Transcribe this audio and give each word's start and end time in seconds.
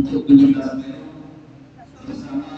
untuk 0.00 0.24
Semeru 0.24 1.12
bersama 2.08 2.56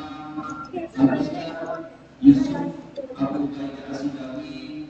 Abdullah 0.95 1.91
Yusuf 2.23 2.71
Abu 3.19 3.51
Bakar 3.51 3.91
Asidawi 3.91 4.87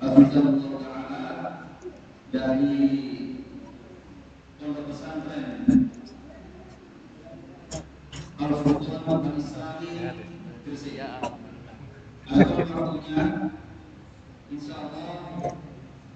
Hafizahullah 0.00 0.72
Ta'ala 0.80 1.28
dari 2.32 2.80
Pondok 4.56 4.88
Pesantren 4.88 5.92
Al-Furqan 8.40 9.28
Al-Islami 9.28 9.92
Gresik. 10.64 10.96
Adapun 12.32 12.68
waktunya 12.72 13.52
Insya 14.48 14.74
Allah 14.80 15.12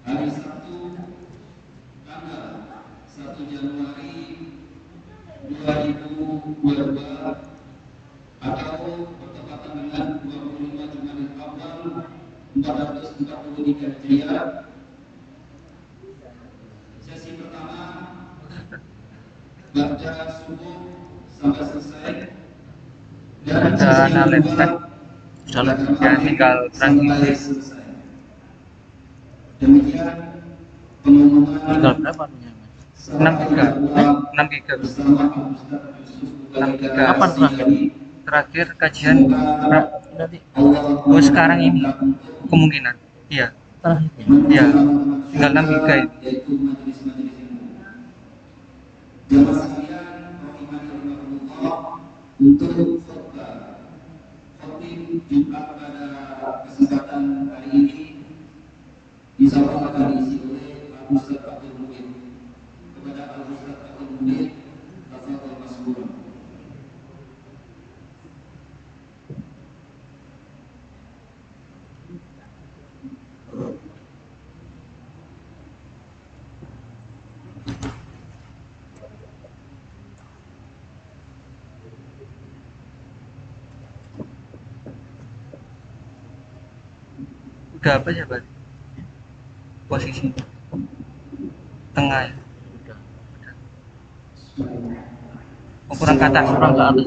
hari 0.08 0.28
Sabtu 0.32 0.96
tanggal 2.08 2.64
1 3.12 3.52
Januari 3.52 4.45
2022 6.46 7.02
atau 8.38 8.86
bertepatan 9.18 9.72
dengan 9.82 10.06
25 10.22 10.94
Jumadil 10.94 11.28
Awal 11.42 12.06
443 12.54 13.98
Hijriah. 14.06 14.70
Sesi 17.02 17.34
pertama 17.34 17.82
baca 19.74 20.10
subuh 20.46 20.78
sampai 21.34 21.64
selesai 21.66 22.14
dan 23.42 23.60
Ada 23.66 23.74
sesi 23.74 24.14
yang 24.14 24.14
analis, 24.14 24.46
kedua 24.46 24.78
baca 25.50 25.74
Ya, 25.98 26.10
tinggal 26.22 26.56
sampai 26.70 27.26
translate. 27.26 27.38
selesai. 27.42 27.86
Demikian 29.58 30.14
pengumuman 31.02 31.58
tinggal 31.58 31.94
berapa 31.98 32.24
punya 32.30 32.45
mas? 32.45 32.45
6 33.06 33.22
giga. 33.22 33.66
Eh, 33.78 34.08
6 34.34 34.46
giga. 34.50 34.72
Bersama 34.82 35.30
Al 35.30 35.54
Ustaz 35.54 35.82
Yusuf 36.02 36.30
6 36.50 36.80
giga. 36.82 37.02
Kapan 37.14 37.30
terakhir? 37.30 37.66
Terakhir 38.26 38.66
kajian 38.74 39.16
Allah 39.30 39.86
oh 41.06 41.22
sekarang 41.22 41.62
ini. 41.62 41.86
Kemungkinan. 42.50 42.98
Iya. 43.30 43.54
Iya, 44.50 44.64
tinggal 45.30 45.50
6 45.54 45.70
giga 45.70 45.94
itu. 46.02 46.14
yaitu 46.26 46.52
majelis-majelis 46.58 47.34
ilmu. 47.38 47.70
Jamaah 49.30 49.54
sekalian, 49.62 50.06
rahimani 50.42 50.90
rahimahullah, 50.90 51.78
untuk 52.42 52.70
khutbah 52.74 53.54
khotib 54.58 55.22
Jumat 55.30 55.66
pada 55.78 56.06
kesempatan 56.66 57.22
hari 57.54 57.68
ini. 57.70 58.02
Insya 59.38 59.62
Allah 59.62 59.82
akan 59.94 60.04
diisi 60.18 60.36
oleh 60.42 60.98
Ustaz 61.14 61.55
apa 87.90 88.08
ya 88.10 88.24
Pak? 88.26 88.42
posisi. 89.86 90.34
Tengah 91.94 92.20
ya? 92.26 92.34
Kurang 95.96 96.16
ke 96.18 96.24
atas 96.26 96.44
kurang 96.50 96.72
ke 96.74 96.82
atas 96.82 97.06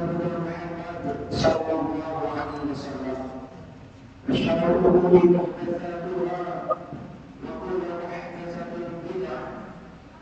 الأمور 4.70 5.12
محدثاتها 5.26 6.40
وكل 7.44 7.82
محدثة 8.02 8.72
بدعة 9.04 9.42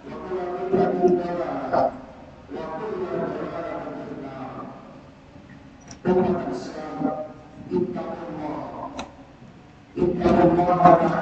وكل 0.07 0.37
بدعة 0.73 0.93
ضلالة 1.07 1.91
وكل 2.55 2.93
ضلالة 3.11 3.81
في 3.95 4.11
النار 4.17 4.57
أمة 6.07 6.41
الإسلام 6.47 6.99
اتقوا 7.73 8.27
الله 8.29 8.91
اتقوا 9.99 10.51
الله 10.53 11.18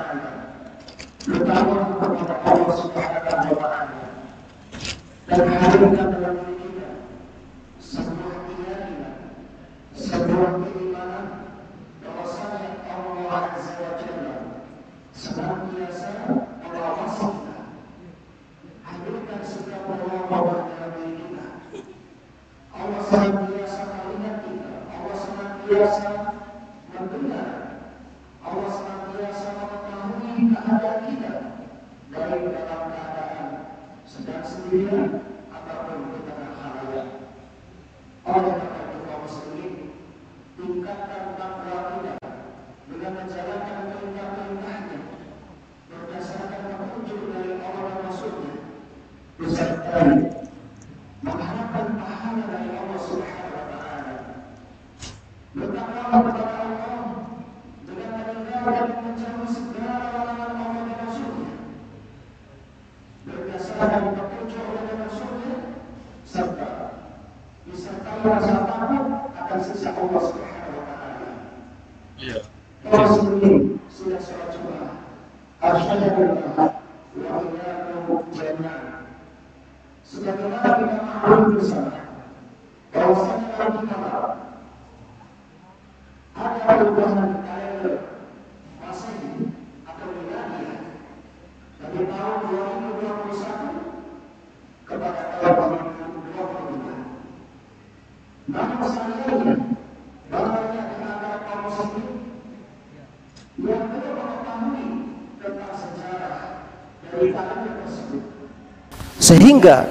sehingga 109.17 109.89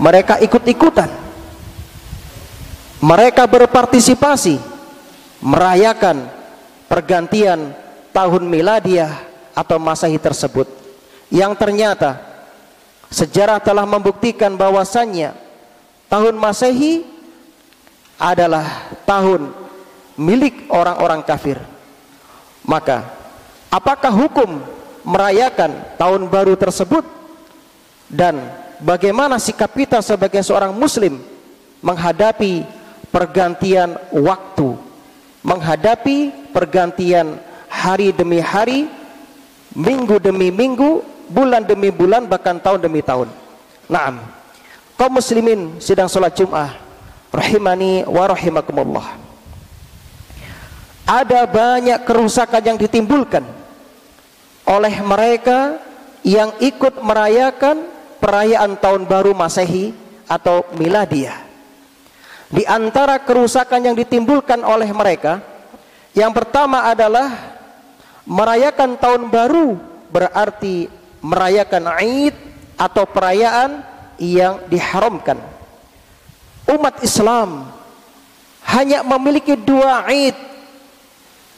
mereka 0.00 0.40
ikut-ikutan. 0.40 1.10
Mereka 3.02 3.44
berpartisipasi 3.50 4.56
merayakan 5.42 6.30
pergantian 6.86 7.74
tahun 8.14 8.46
miladiah 8.46 9.10
atau 9.52 9.76
masehi 9.76 10.16
tersebut. 10.16 10.70
Yang 11.28 11.52
ternyata 11.58 12.22
sejarah 13.10 13.58
telah 13.58 13.84
membuktikan 13.84 14.54
bahwasannya 14.54 15.34
tahun 16.06 16.38
masehi 16.38 17.02
adalah 18.16 18.94
tahun 19.02 19.50
milik 20.14 20.70
orang-orang 20.70 21.26
kafir 21.26 21.58
maka 22.62 23.10
apakah 23.66 24.10
hukum 24.10 24.62
merayakan 25.02 25.82
tahun 25.98 26.30
baru 26.30 26.54
tersebut? 26.54 27.02
Dan 28.06 28.38
bagaimana 28.78 29.40
sikap 29.40 29.72
kita 29.72 29.98
sebagai 30.04 30.44
seorang 30.44 30.70
muslim 30.70 31.18
menghadapi 31.82 32.62
pergantian 33.10 33.98
waktu? 34.14 34.78
Menghadapi 35.42 36.50
pergantian 36.54 37.40
hari 37.66 38.14
demi 38.14 38.38
hari 38.38 38.86
minggu 39.74 40.22
demi 40.22 40.54
minggu 40.54 41.02
bulan 41.26 41.66
demi 41.66 41.90
bulan 41.90 42.30
bahkan 42.30 42.62
tahun 42.62 42.78
demi 42.78 43.02
tahun. 43.02 43.26
Naam. 43.90 44.22
Kaum 44.94 45.18
muslimin 45.18 45.82
sedang 45.82 46.06
sholat 46.06 46.36
jum'ah. 46.38 46.78
Rahimani 47.32 48.04
wa 48.06 48.28
rahimakumullah 48.28 49.31
ada 51.12 51.44
banyak 51.44 52.08
kerusakan 52.08 52.62
yang 52.64 52.78
ditimbulkan 52.80 53.44
oleh 54.64 54.94
mereka 55.04 55.76
yang 56.24 56.56
ikut 56.56 57.04
merayakan 57.04 57.84
perayaan 58.16 58.80
tahun 58.80 59.04
baru 59.04 59.36
Masehi 59.36 59.92
atau 60.24 60.64
Miladiah. 60.80 61.44
Di 62.48 62.64
antara 62.64 63.20
kerusakan 63.20 63.92
yang 63.92 63.96
ditimbulkan 63.96 64.64
oleh 64.64 64.88
mereka, 64.92 65.44
yang 66.16 66.32
pertama 66.32 66.88
adalah 66.88 67.52
Merayakan 68.22 69.02
tahun 69.02 69.34
baru 69.34 69.74
berarti 70.14 70.86
merayakan 71.18 71.90
Id 71.98 72.36
atau 72.78 73.02
perayaan 73.02 73.82
yang 74.22 74.62
diharamkan. 74.70 75.42
Umat 76.70 77.02
Islam 77.02 77.66
hanya 78.62 79.02
memiliki 79.02 79.58
dua 79.58 80.06
Id 80.06 80.38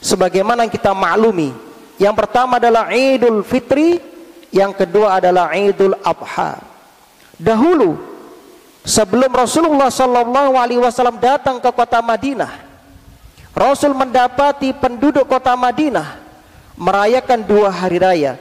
sebagaimana 0.05 0.69
kita 0.69 0.93
maklumi. 0.93 1.57
Yang 1.97 2.15
pertama 2.21 2.61
adalah 2.61 2.93
Idul 2.93 3.41
Fitri, 3.41 3.97
yang 4.53 4.77
kedua 4.77 5.17
adalah 5.17 5.57
Idul 5.57 5.97
Adha. 6.05 6.61
Dahulu 7.41 7.97
sebelum 8.85 9.33
Rasulullah 9.33 9.89
sallallahu 9.89 10.61
alaihi 10.61 10.85
wasallam 10.85 11.17
datang 11.17 11.57
ke 11.57 11.71
kota 11.73 12.05
Madinah, 12.05 12.53
Rasul 13.57 13.97
mendapati 13.97 14.77
penduduk 14.77 15.25
kota 15.25 15.57
Madinah 15.57 16.21
merayakan 16.75 17.41
dua 17.47 17.71
hari 17.71 18.03
raya 18.03 18.35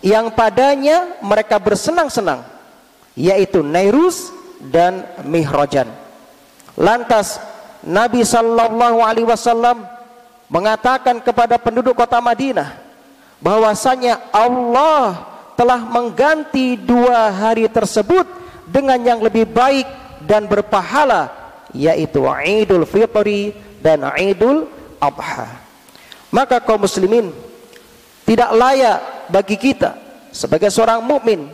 yang 0.00 0.32
padanya 0.32 1.20
mereka 1.20 1.60
bersenang-senang 1.60 2.40
yaitu 3.12 3.60
Nairus 3.60 4.32
dan 4.72 5.04
Mihrajan. 5.28 5.88
Lantas 6.80 7.36
Nabi 7.84 8.24
sallallahu 8.24 9.04
alaihi 9.04 9.28
wasallam 9.28 9.93
mengatakan 10.54 11.18
kepada 11.18 11.58
penduduk 11.58 11.98
kota 11.98 12.22
Madinah 12.22 12.78
bahwasanya 13.42 14.30
Allah 14.30 15.26
telah 15.58 15.82
mengganti 15.82 16.78
dua 16.78 17.34
hari 17.34 17.66
tersebut 17.66 18.22
dengan 18.70 19.02
yang 19.02 19.18
lebih 19.18 19.50
baik 19.50 19.86
dan 20.22 20.46
berpahala 20.46 21.30
yaitu 21.74 22.22
Idul 22.46 22.86
Fitri 22.86 23.50
dan 23.82 24.06
Idul 24.14 24.70
Adha. 25.02 25.50
Maka 26.30 26.62
kaum 26.62 26.86
muslimin 26.86 27.34
tidak 28.22 28.50
layak 28.54 28.98
bagi 29.34 29.58
kita 29.58 29.98
sebagai 30.30 30.70
seorang 30.70 31.02
mukmin 31.02 31.50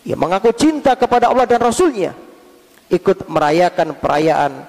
yang 0.00 0.16
mengaku 0.16 0.56
cinta 0.56 0.96
kepada 0.96 1.28
Allah 1.28 1.44
dan 1.44 1.60
Rasulnya 1.60 2.16
ikut 2.88 3.28
merayakan 3.28 4.00
perayaan 4.00 4.64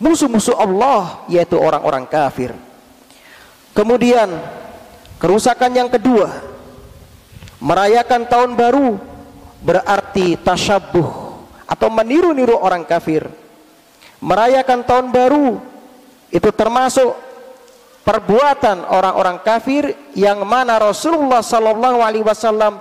musuh-musuh 0.00 0.56
Allah 0.56 1.28
yaitu 1.28 1.60
orang-orang 1.60 2.08
kafir. 2.08 2.71
Kemudian 3.72 4.28
kerusakan 5.16 5.72
yang 5.72 5.88
kedua 5.88 6.28
merayakan 7.62 8.28
tahun 8.28 8.52
baru 8.52 9.00
berarti 9.64 10.36
tasyabuh 10.40 11.08
atau 11.64 11.88
meniru-niru 11.88 12.58
orang 12.58 12.84
kafir. 12.84 13.24
Merayakan 14.22 14.84
tahun 14.84 15.08
baru 15.10 15.58
itu 16.30 16.50
termasuk 16.54 17.16
perbuatan 18.06 18.86
orang-orang 18.86 19.40
kafir 19.42 19.94
yang 20.14 20.42
mana 20.42 20.78
Rasulullah 20.78 21.42
sallallahu 21.42 21.98
alaihi 22.02 22.26
wasallam 22.26 22.78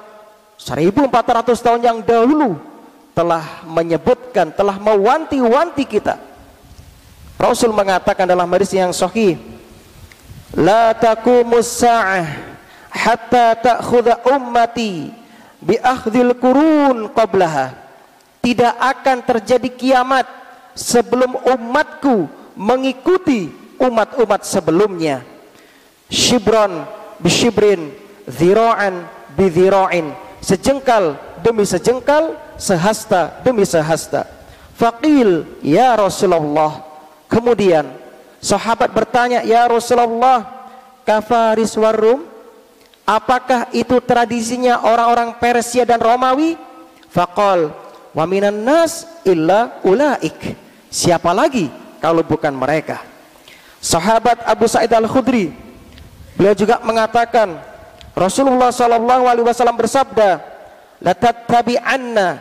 1400 0.62 1.58
tahun 1.58 1.82
yang 1.82 1.98
dahulu 2.06 2.58
telah 3.12 3.66
menyebutkan, 3.66 4.54
telah 4.54 4.78
mewanti-wanti 4.78 5.84
kita. 5.90 6.16
Rasul 7.42 7.74
mengatakan 7.74 8.30
dalam 8.30 8.46
hadis 8.54 8.70
yang 8.72 8.94
sahih, 8.94 9.36
"La 10.58 10.92
taqumus 10.96 11.68
sa'ah 11.68 12.28
hatta 12.92 13.56
ta'khudha 13.56 14.28
ummati 14.28 15.12
bi 15.64 15.76
akhdhil 15.80 16.36
qurun 16.36 17.12
qablaha." 17.16 17.78
Tidak 18.42 18.74
akan 18.74 19.22
terjadi 19.22 19.70
kiamat 19.70 20.26
sebelum 20.74 21.38
umatku 21.46 22.26
mengikuti 22.58 23.54
umat-umat 23.78 24.42
sebelumnya. 24.42 25.22
Shibron 26.10 26.90
bishibrin 27.22 27.94
zira'an 28.26 29.06
bidhira'in 29.38 30.10
sejengkal 30.42 31.22
demi 31.46 31.70
sejengkal 31.70 32.34
sehasta 32.58 33.46
demi 33.46 33.62
sehasta. 33.62 34.26
Faqil 34.74 35.46
ya 35.62 35.94
Rasulullah. 35.94 36.82
Kemudian 37.30 38.01
sahabat 38.42 38.90
bertanya 38.92 39.46
ya 39.46 39.70
Rasulullah 39.70 40.44
kafaris 41.06 41.78
warum? 41.78 42.28
Apakah 43.06 43.70
itu 43.74 43.98
tradisinya 44.02 44.86
orang-orang 44.86 45.36
Persia 45.38 45.86
dan 45.86 46.02
Romawi? 46.02 46.56
Faqal 47.12 47.74
wa 48.12 48.24
minan 48.28 48.64
nas 48.64 49.08
illa 49.28 49.82
ulaik. 49.84 50.56
Siapa 50.92 51.32
lagi 51.32 51.68
kalau 52.00 52.24
bukan 52.24 52.52
mereka? 52.52 53.04
Sahabat 53.82 54.46
Abu 54.46 54.70
Sa'id 54.70 54.94
Al-Khudri 54.94 55.52
beliau 56.38 56.54
juga 56.54 56.80
mengatakan 56.86 57.58
Rasulullah 58.14 58.70
sallallahu 58.70 59.26
alaihi 59.26 59.48
wasallam 59.48 59.76
bersabda 59.76 60.40
la 61.02 61.14
tattabi'anna 61.18 62.40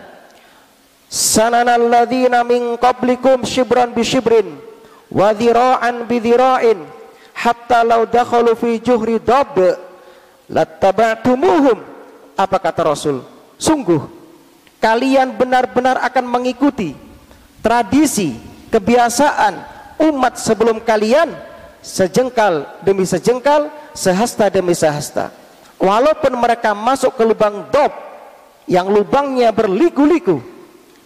sanana 1.09 1.75
alladziina 1.81 2.45
min 2.47 2.77
qablikum 2.77 3.43
shibran 3.43 3.91
bi 3.91 4.05
shibrin 4.05 4.70
wa 5.11 5.35
dhira'an 5.35 6.07
bi 6.07 6.23
dhira'in 6.23 6.79
hatta 7.35 7.83
law 7.83 8.07
dakhalu 8.07 8.55
fi 8.55 8.79
juhri 8.79 9.19
dab 9.19 9.59
lattaba'tumuhum 10.47 11.79
apa 12.39 12.57
kata 12.57 12.83
Rasul 12.87 13.23
sungguh 13.59 14.01
kalian 14.81 15.37
benar-benar 15.37 16.01
akan 16.07 16.25
mengikuti 16.25 16.97
tradisi 17.61 18.39
kebiasaan 18.73 19.55
umat 20.01 20.41
sebelum 20.41 20.81
kalian 20.81 21.51
sejengkal 21.81 22.81
demi 22.85 23.05
sejengkal, 23.09 23.69
sehasta 23.97 24.49
demi 24.53 24.77
sehasta. 24.77 25.33
Walaupun 25.81 26.37
mereka 26.37 26.77
masuk 26.77 27.17
ke 27.17 27.25
lubang 27.25 27.69
dob 27.73 27.93
yang 28.69 28.89
lubangnya 28.93 29.49
berliku-liku, 29.49 30.45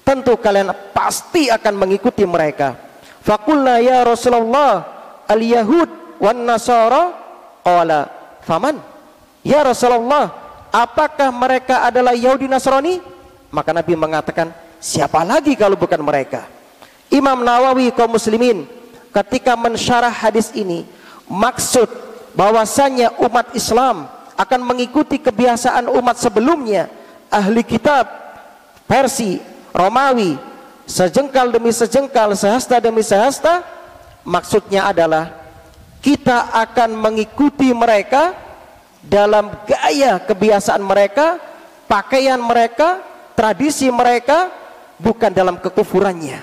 tentu 0.03 0.35
kalian 0.35 0.75
pasti 0.91 1.47
akan 1.49 1.75
mengikuti 1.79 2.27
mereka. 2.27 2.75
Fakulna 3.25 3.81
ya 3.81 4.05
Rasulullah 4.05 4.85
al-Yahud 5.25 6.21
wan 6.21 6.45
Nasara? 6.45 7.17
Qala 7.65 8.13
faman? 8.45 8.77
Ya 9.41 9.65
Rasulullah 9.65 10.29
apakah 10.69 11.33
mereka 11.33 11.89
adalah 11.89 12.13
Yahudi 12.13 12.45
Nasrani? 12.45 13.01
Maka 13.49 13.73
Nabi 13.73 13.97
mengatakan 13.97 14.53
siapa 14.77 15.25
lagi 15.25 15.57
kalau 15.57 15.81
bukan 15.81 16.05
mereka? 16.05 16.45
Imam 17.09 17.41
Nawawi 17.41 17.89
kaum 17.97 18.13
muslimin 18.13 18.69
ketika 19.09 19.57
mensyarah 19.57 20.13
hadis 20.13 20.53
ini 20.53 20.85
maksud 21.25 21.89
bahwasanya 22.37 23.17
umat 23.25 23.57
Islam 23.57 24.05
akan 24.37 24.61
mengikuti 24.61 25.17
kebiasaan 25.17 25.89
umat 25.89 26.21
sebelumnya 26.21 26.93
ahli 27.33 27.65
kitab 27.65 28.05
Persi, 28.85 29.41
Romawi 29.73 30.37
sejengkal 30.85 31.53
demi 31.53 31.73
sejengkal 31.73 32.37
sehasta 32.37 32.81
demi 32.81 33.01
sehasta 33.01 33.65
maksudnya 34.25 34.89
adalah 34.89 35.33
kita 36.05 36.53
akan 36.53 36.97
mengikuti 36.97 37.73
mereka 37.73 38.37
dalam 39.05 39.53
gaya 39.65 40.21
kebiasaan 40.21 40.81
mereka 40.81 41.41
pakaian 41.89 42.41
mereka 42.41 43.01
tradisi 43.37 43.89
mereka 43.89 44.53
bukan 45.01 45.33
dalam 45.33 45.57
kekufurannya 45.61 46.41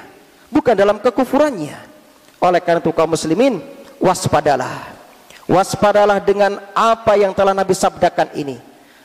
bukan 0.50 0.74
dalam 0.74 0.98
kekufurannya 1.02 1.92
oleh 2.42 2.58
karena 2.58 2.82
itu 2.82 2.90
kaum 2.90 3.14
muslimin 3.14 3.62
waspadalah. 4.02 4.98
Waspadalah 5.46 6.18
dengan 6.26 6.58
apa 6.74 7.14
yang 7.14 7.38
telah 7.38 7.54
Nabi 7.54 7.78
sabdakan 7.78 8.34
ini. 8.34 8.58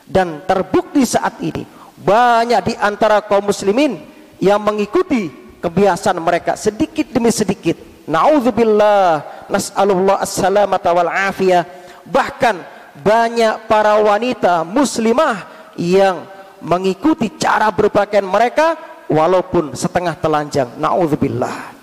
Dan 0.08 0.40
terbukti 0.48 1.04
saat 1.04 1.36
ini 1.44 1.68
banyak 2.00 2.72
di 2.72 2.74
antara 2.80 3.20
kaum 3.20 3.52
muslimin 3.52 4.00
yang 4.42 4.60
mengikuti 4.60 5.30
kebiasaan 5.60 6.18
mereka 6.20 6.54
sedikit 6.54 7.10
demi 7.10 7.32
sedikit. 7.32 7.76
Nauzubillah, 8.06 9.46
nas'alullah 9.50 10.22
as-salamata 10.22 10.94
wal 10.94 11.10
afiyah. 11.10 11.66
Bahkan 12.06 12.54
banyak 13.02 13.66
para 13.66 13.98
wanita 13.98 14.62
muslimah 14.62 15.42
yang 15.74 16.22
mengikuti 16.62 17.34
cara 17.34 17.66
berpakaian 17.74 18.24
mereka 18.24 18.78
walaupun 19.10 19.74
setengah 19.74 20.14
telanjang. 20.14 20.70
Nauzubillah 20.78 21.76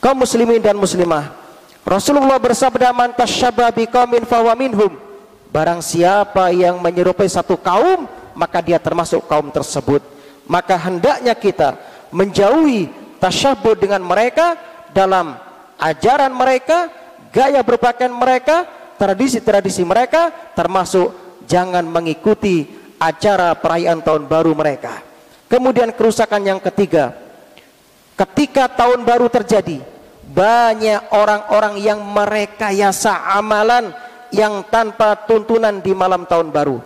kaum 0.00 0.16
muslimin 0.16 0.58
dan 0.58 0.74
muslimah 0.74 1.36
Rasulullah 1.84 2.40
bersabda 2.40 2.90
man 2.90 3.12
tasyabba 3.12 3.68
biqaumin 3.70 4.24
fahuwa 4.24 4.56
minhum 4.56 4.96
barang 5.52 5.84
siapa 5.84 6.50
yang 6.56 6.80
menyerupai 6.80 7.28
satu 7.28 7.60
kaum 7.60 8.08
maka 8.32 8.64
dia 8.64 8.80
termasuk 8.80 9.20
kaum 9.28 9.52
tersebut 9.52 10.00
maka 10.50 10.74
hendaknya 10.74 11.38
kita 11.38 11.78
menjauhi 12.10 12.90
tasyabbuh 13.22 13.78
dengan 13.78 14.02
mereka 14.02 14.58
dalam 14.90 15.38
ajaran 15.78 16.34
mereka 16.34 16.90
gaya 17.30 17.62
berpakaian 17.62 18.10
mereka 18.10 18.66
tradisi-tradisi 18.98 19.86
mereka 19.86 20.34
termasuk 20.58 21.14
jangan 21.46 21.86
mengikuti 21.86 22.66
acara 22.98 23.54
perayaan 23.54 24.02
tahun 24.02 24.26
baru 24.26 24.52
mereka 24.58 24.98
kemudian 25.46 25.94
kerusakan 25.94 26.42
yang 26.42 26.58
ketiga 26.58 27.14
ketika 28.18 28.66
tahun 28.66 29.06
baru 29.06 29.30
terjadi 29.30 29.78
banyak 30.30 31.10
orang-orang 31.10 31.78
yang 31.82 32.02
merekayasa 32.02 33.34
amalan 33.34 33.90
yang 34.30 34.62
tanpa 34.70 35.26
tuntunan 35.26 35.82
di 35.82 35.90
malam 35.90 36.22
tahun 36.22 36.54
baru. 36.54 36.78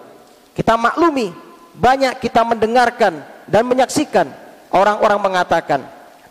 Kita 0.56 0.80
maklumi, 0.80 1.28
banyak 1.76 2.24
kita 2.24 2.40
mendengarkan 2.40 3.33
dan 3.48 3.68
menyaksikan 3.68 4.30
orang-orang 4.74 5.20
mengatakan 5.20 5.80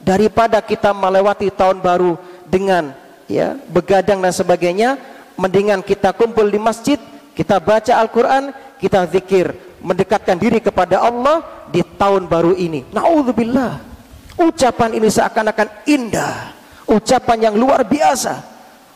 daripada 0.03 0.59
kita 0.59 0.91
melewati 0.91 1.47
tahun 1.53 1.79
baru 1.79 2.19
dengan 2.43 2.91
ya 3.31 3.55
begadang 3.71 4.19
dan 4.19 4.35
sebagainya, 4.35 4.99
mendingan 5.39 5.79
kita 5.81 6.11
kumpul 6.11 6.45
di 6.51 6.59
masjid, 6.59 6.99
kita 7.33 7.57
baca 7.63 7.97
Al-Qur'an, 7.97 8.51
kita 8.77 9.07
zikir, 9.09 9.55
mendekatkan 9.79 10.35
diri 10.35 10.59
kepada 10.59 11.01
Allah 11.01 11.67
di 11.71 11.81
tahun 11.81 12.27
baru 12.27 12.53
ini. 12.53 12.83
Nauzubillah. 12.91 13.95
Ucapan 14.33 14.97
ini 14.97 15.07
seakan-akan 15.13 15.85
indah, 15.85 16.57
ucapan 16.89 17.49
yang 17.49 17.55
luar 17.55 17.85
biasa, 17.85 18.41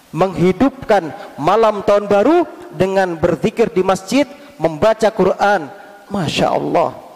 menghidupkan 0.09 1.13
malam 1.37 1.85
tahun 1.85 2.09
baru 2.09 2.41
dengan 2.73 3.13
berzikir 3.13 3.69
di 3.69 3.85
masjid, 3.85 4.25
membaca 4.57 5.07
Quran. 5.13 5.69
Masya 6.09 6.47
Allah. 6.57 7.06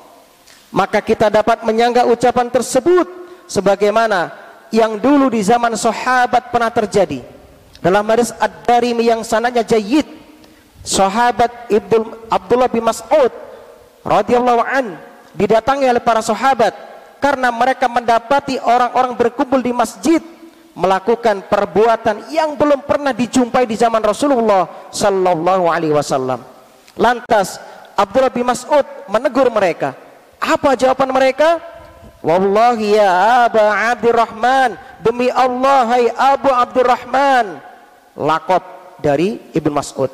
Maka 0.72 1.04
kita 1.04 1.28
dapat 1.28 1.68
menyangga 1.68 2.08
ucapan 2.08 2.48
tersebut 2.48 3.08
sebagaimana 3.48 4.32
yang 4.72 4.96
dulu 4.96 5.28
di 5.28 5.44
zaman 5.44 5.76
sahabat 5.76 6.50
pernah 6.50 6.72
terjadi. 6.72 7.20
Dalam 7.84 8.08
hadis 8.08 8.32
Ad-Darimi 8.40 9.04
yang 9.04 9.20
sananya 9.28 9.68
jayid, 9.68 10.08
sahabat 10.82 11.68
Ibnu 11.68 12.32
Abdullah 12.32 12.72
bin 12.72 12.88
Mas'ud 12.88 13.30
radhiyallahu 14.02 14.62
an 14.64 14.96
didatangi 15.36 15.86
oleh 15.92 16.02
para 16.02 16.24
sahabat 16.24 16.74
karena 17.22 17.54
mereka 17.54 17.86
mendapati 17.86 18.58
orang-orang 18.58 19.14
berkumpul 19.14 19.62
di 19.62 19.76
masjid 19.76 20.24
melakukan 20.72 21.46
perbuatan 21.52 22.32
yang 22.32 22.56
belum 22.56 22.88
pernah 22.88 23.12
dijumpai 23.12 23.68
di 23.68 23.76
zaman 23.76 24.00
Rasulullah 24.00 24.90
sallallahu 24.90 25.68
alaihi 25.68 25.94
wasallam. 25.94 26.42
Lantas 26.96 27.60
Abdullah 27.94 28.32
bin 28.32 28.48
Mas'ud 28.48 28.84
menegur 29.12 29.52
mereka. 29.52 29.94
Apa 30.42 30.74
jawaban 30.74 31.14
mereka? 31.14 31.62
Wallahi 32.26 32.98
ya 32.98 33.46
Aba 33.46 33.94
Abdurrahman, 33.94 34.78
demi 35.02 35.30
Allah 35.30 35.86
hai 35.90 36.06
Abu 36.10 36.50
Abdurrahman. 36.50 37.62
Lakop 38.18 38.98
dari 39.02 39.42
Ibn 39.54 39.72
Mas'ud. 39.74 40.10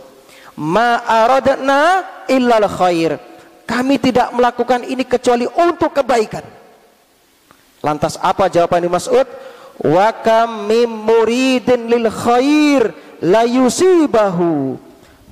Ma 0.60 1.04
aradna 1.04 2.04
illal 2.28 2.68
khair. 2.68 3.20
Kami 3.68 4.00
tidak 4.00 4.32
melakukan 4.32 4.88
ini 4.88 5.04
kecuali 5.04 5.44
untuk 5.44 5.92
kebaikan. 5.92 6.44
Lantas 7.84 8.16
apa 8.20 8.48
jawaban 8.48 8.88
Ibnu 8.88 8.96
Mas'ud? 8.96 9.28
Wa 9.84 10.10
kam 10.24 10.66
mim 10.66 10.88
muridin 10.88 11.92
lil 11.92 12.08
khair 12.08 12.96
la 13.22 13.44
yusibahu. 13.44 14.80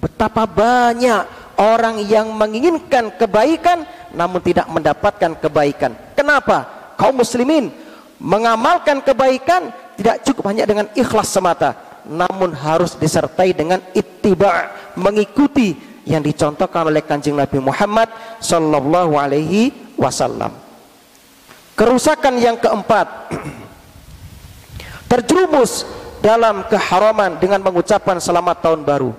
Betapa 0.03 0.43
banyak 0.45 1.23
orang 1.57 2.03
yang 2.05 2.35
menginginkan 2.35 3.15
kebaikan 3.15 3.87
namun 4.15 4.39
tidak 4.39 4.65
mendapatkan 4.71 5.35
kebaikan. 5.37 5.91
Kenapa? 6.15 6.65
Kaum 6.95 7.19
muslimin 7.19 7.69
mengamalkan 8.17 9.03
kebaikan 9.03 9.69
tidak 9.99 10.23
cukup 10.23 10.51
hanya 10.51 10.63
dengan 10.67 10.87
ikhlas 10.95 11.31
semata, 11.31 11.75
namun 12.07 12.55
harus 12.55 12.95
disertai 12.95 13.51
dengan 13.51 13.79
ittiba, 13.91 14.71
mengikuti 14.95 15.75
yang 16.05 16.21
dicontohkan 16.21 16.87
oleh 16.87 17.01
Kanjeng 17.01 17.35
Nabi 17.35 17.59
Muhammad 17.59 18.07
sallallahu 18.39 19.17
alaihi 19.17 19.73
wasallam. 19.99 20.53
Kerusakan 21.75 22.39
yang 22.39 22.55
keempat 22.55 23.35
terjerumus 25.11 25.83
dalam 26.23 26.63
keharaman 26.71 27.35
dengan 27.41 27.59
mengucapkan 27.59 28.17
selamat 28.21 28.63
tahun 28.63 28.81
baru. 28.87 29.11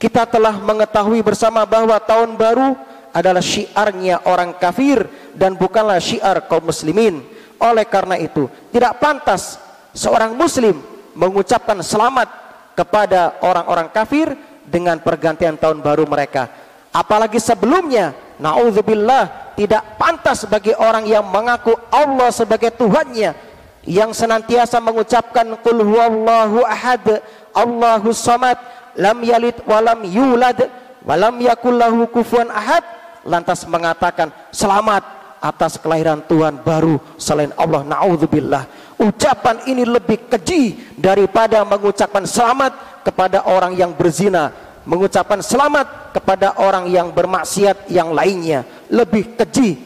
Kita 0.00 0.24
telah 0.24 0.56
mengetahui 0.56 1.20
bersama 1.20 1.64
bahwa 1.68 1.96
tahun 2.00 2.36
baru 2.36 2.72
adalah 3.10 3.42
syiarnya 3.42 4.26
orang 4.26 4.56
kafir 4.58 5.06
dan 5.34 5.54
bukanlah 5.58 5.98
syiar 5.98 6.46
kaum 6.46 6.70
muslimin. 6.70 7.22
Oleh 7.60 7.84
karena 7.84 8.16
itu, 8.16 8.48
tidak 8.72 8.96
pantas 9.02 9.60
seorang 9.92 10.32
muslim 10.32 10.80
mengucapkan 11.12 11.76
selamat 11.84 12.28
kepada 12.72 13.36
orang-orang 13.44 13.92
kafir 13.92 14.32
dengan 14.64 14.96
pergantian 15.02 15.58
tahun 15.60 15.84
baru 15.84 16.08
mereka. 16.08 16.48
Apalagi 16.90 17.36
sebelumnya, 17.36 18.16
naudzubillah 18.40 19.54
tidak 19.54 20.00
pantas 20.00 20.48
bagi 20.48 20.72
orang 20.72 21.04
yang 21.04 21.26
mengaku 21.28 21.76
Allah 21.92 22.32
sebagai 22.32 22.72
Tuhannya 22.72 23.50
yang 23.84 24.16
senantiasa 24.16 24.80
mengucapkan 24.80 25.56
qul 25.60 25.84
huwallahu 25.84 26.64
ahad 26.64 27.20
Allahu 27.52 28.12
samad 28.12 28.56
lam 28.96 29.20
yalid 29.24 29.56
walam 29.64 30.04
yulad 30.04 30.68
walam 31.04 31.36
yakul 31.40 31.76
lahu 31.76 32.04
kufuwan 32.08 32.52
ahad 32.52 32.84
lantas 33.24 33.64
mengatakan 33.68 34.32
selamat 34.52 35.20
atas 35.40 35.80
kelahiran 35.80 36.20
Tuhan 36.28 36.60
baru 36.60 37.00
selain 37.16 37.50
Allah. 37.56 37.82
Naudzubillah. 37.82 38.94
Ucapan 39.00 39.64
ini 39.64 39.88
lebih 39.88 40.28
keji 40.28 40.76
daripada 41.00 41.64
mengucapkan 41.64 42.28
selamat 42.28 43.02
kepada 43.02 43.48
orang 43.48 43.72
yang 43.72 43.96
berzina. 43.96 44.52
Mengucapkan 44.84 45.40
selamat 45.40 46.12
kepada 46.16 46.56
orang 46.60 46.88
yang 46.92 47.08
bermaksiat 47.12 47.88
yang 47.88 48.12
lainnya. 48.12 48.64
Lebih 48.92 49.36
keji. 49.40 49.80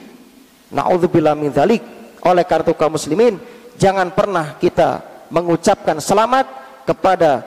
Naudzubillah 0.74 1.38
min 1.38 1.54
dzalik 1.54 1.82
oleh 2.26 2.42
kartu 2.42 2.74
kaum 2.74 2.98
muslimin 2.98 3.38
jangan 3.78 4.10
pernah 4.10 4.58
kita 4.58 5.04
mengucapkan 5.30 6.02
selamat 6.02 6.48
kepada 6.82 7.46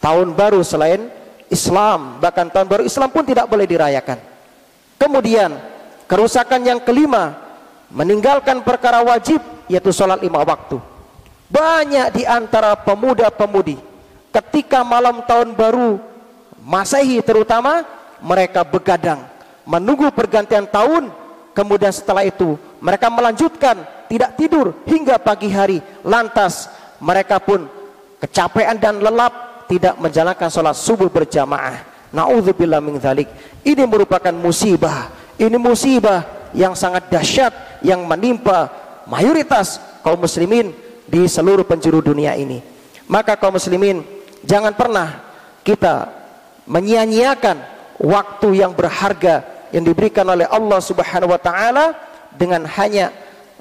tahun 0.00 0.32
baru 0.32 0.64
selain 0.64 1.12
Islam. 1.52 2.16
Bahkan 2.16 2.48
tahun 2.48 2.64
baru 2.64 2.82
Islam 2.88 3.12
pun 3.12 3.28
tidak 3.28 3.44
boleh 3.44 3.68
dirayakan 3.68 4.29
kemudian 5.00 5.56
kerusakan 6.04 6.60
yang 6.60 6.80
kelima 6.84 7.32
meninggalkan 7.88 8.60
perkara 8.60 9.00
wajib 9.00 9.40
yaitu 9.66 9.88
sholat 9.90 10.20
lima 10.20 10.44
waktu. 10.44 10.76
Banyak 11.50 12.14
di 12.14 12.22
antara 12.28 12.76
pemuda-pemudi 12.78 13.80
ketika 14.30 14.84
malam 14.84 15.24
tahun 15.26 15.56
baru 15.56 15.98
Masehi 16.60 17.24
terutama 17.24 17.88
mereka 18.20 18.60
begadang 18.62 19.24
menunggu 19.64 20.12
pergantian 20.12 20.68
tahun. 20.68 21.08
Kemudian 21.50 21.90
setelah 21.90 22.22
itu 22.22 22.54
mereka 22.78 23.10
melanjutkan 23.10 23.82
tidak 24.06 24.38
tidur 24.38 24.70
hingga 24.86 25.18
pagi 25.18 25.50
hari. 25.50 25.82
Lantas 26.06 26.70
mereka 27.02 27.42
pun 27.42 27.66
kecapean 28.22 28.78
dan 28.78 29.02
lelap 29.02 29.66
tidak 29.66 29.98
menjalankan 29.98 30.46
sholat 30.46 30.78
subuh 30.78 31.10
berjamaah 31.10 31.89
naudzubillah 32.10 32.82
min 32.82 32.98
dzalik 32.98 33.28
ini 33.64 33.82
merupakan 33.84 34.32
musibah. 34.32 35.12
Ini 35.40 35.56
musibah 35.56 36.52
yang 36.52 36.76
sangat 36.76 37.08
dahsyat 37.08 37.80
yang 37.80 38.04
menimpa 38.04 38.68
mayoritas 39.08 39.80
kaum 40.04 40.20
muslimin 40.20 40.72
di 41.08 41.24
seluruh 41.24 41.64
penjuru 41.64 42.04
dunia 42.04 42.36
ini. 42.36 42.60
Maka 43.08 43.40
kaum 43.40 43.56
muslimin 43.56 44.04
jangan 44.44 44.76
pernah 44.76 45.20
kita 45.64 46.08
menyia-nyiakan 46.68 47.56
waktu 48.00 48.48
yang 48.64 48.72
berharga 48.72 49.44
yang 49.70 49.84
diberikan 49.86 50.26
oleh 50.28 50.48
Allah 50.48 50.80
Subhanahu 50.82 51.32
wa 51.32 51.40
taala 51.40 51.94
dengan 52.34 52.64
hanya 52.64 53.12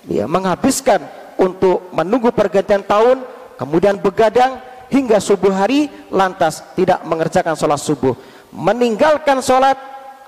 ya, 0.07 0.25
menghabiskan 0.25 1.03
untuk 1.35 1.91
menunggu 1.91 2.31
pergantian 2.31 2.83
tahun 2.83 3.23
kemudian 3.59 3.99
begadang 3.99 4.59
hingga 4.89 5.21
subuh 5.21 5.53
hari 5.53 5.91
lantas 6.09 6.65
tidak 6.73 7.03
mengerjakan 7.05 7.53
sholat 7.53 7.77
subuh 7.77 8.17
meninggalkan 8.53 9.41
sholat 9.43 9.77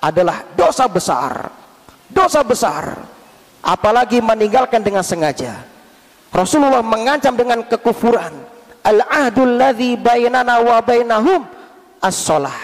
adalah 0.01 0.45
dosa 0.57 0.86
besar. 0.89 1.49
Dosa 2.12 2.41
besar. 2.41 2.99
Apalagi 3.62 4.19
meninggalkan 4.19 4.81
dengan 4.81 5.05
sengaja. 5.05 5.62
Rasulullah 6.34 6.81
mengancam 6.81 7.38
dengan 7.38 7.62
kekufuran. 7.65 8.34
Al-ahdul 8.81 9.62
ladzi 9.62 9.93
bainana 9.93 10.57
wa 10.57 10.81
bainahum 10.81 11.45
as-shalah 12.01 12.57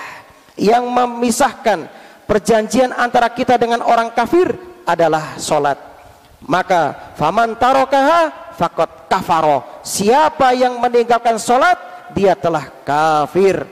yang 0.57 0.89
memisahkan 0.89 1.85
perjanjian 2.25 2.89
antara 2.89 3.29
kita 3.29 3.53
dengan 3.61 3.85
orang 3.85 4.09
kafir 4.17 4.49
adalah 4.81 5.37
solat 5.37 5.77
maka 6.45 7.13
faman 7.17 7.57
tarokaha 7.57 8.53
fakot 8.53 9.09
kafaro. 9.09 9.81
Siapa 9.81 10.53
yang 10.53 10.77
meninggalkan 10.77 11.41
solat 11.41 11.77
dia 12.13 12.37
telah 12.37 12.69
kafir. 12.85 13.65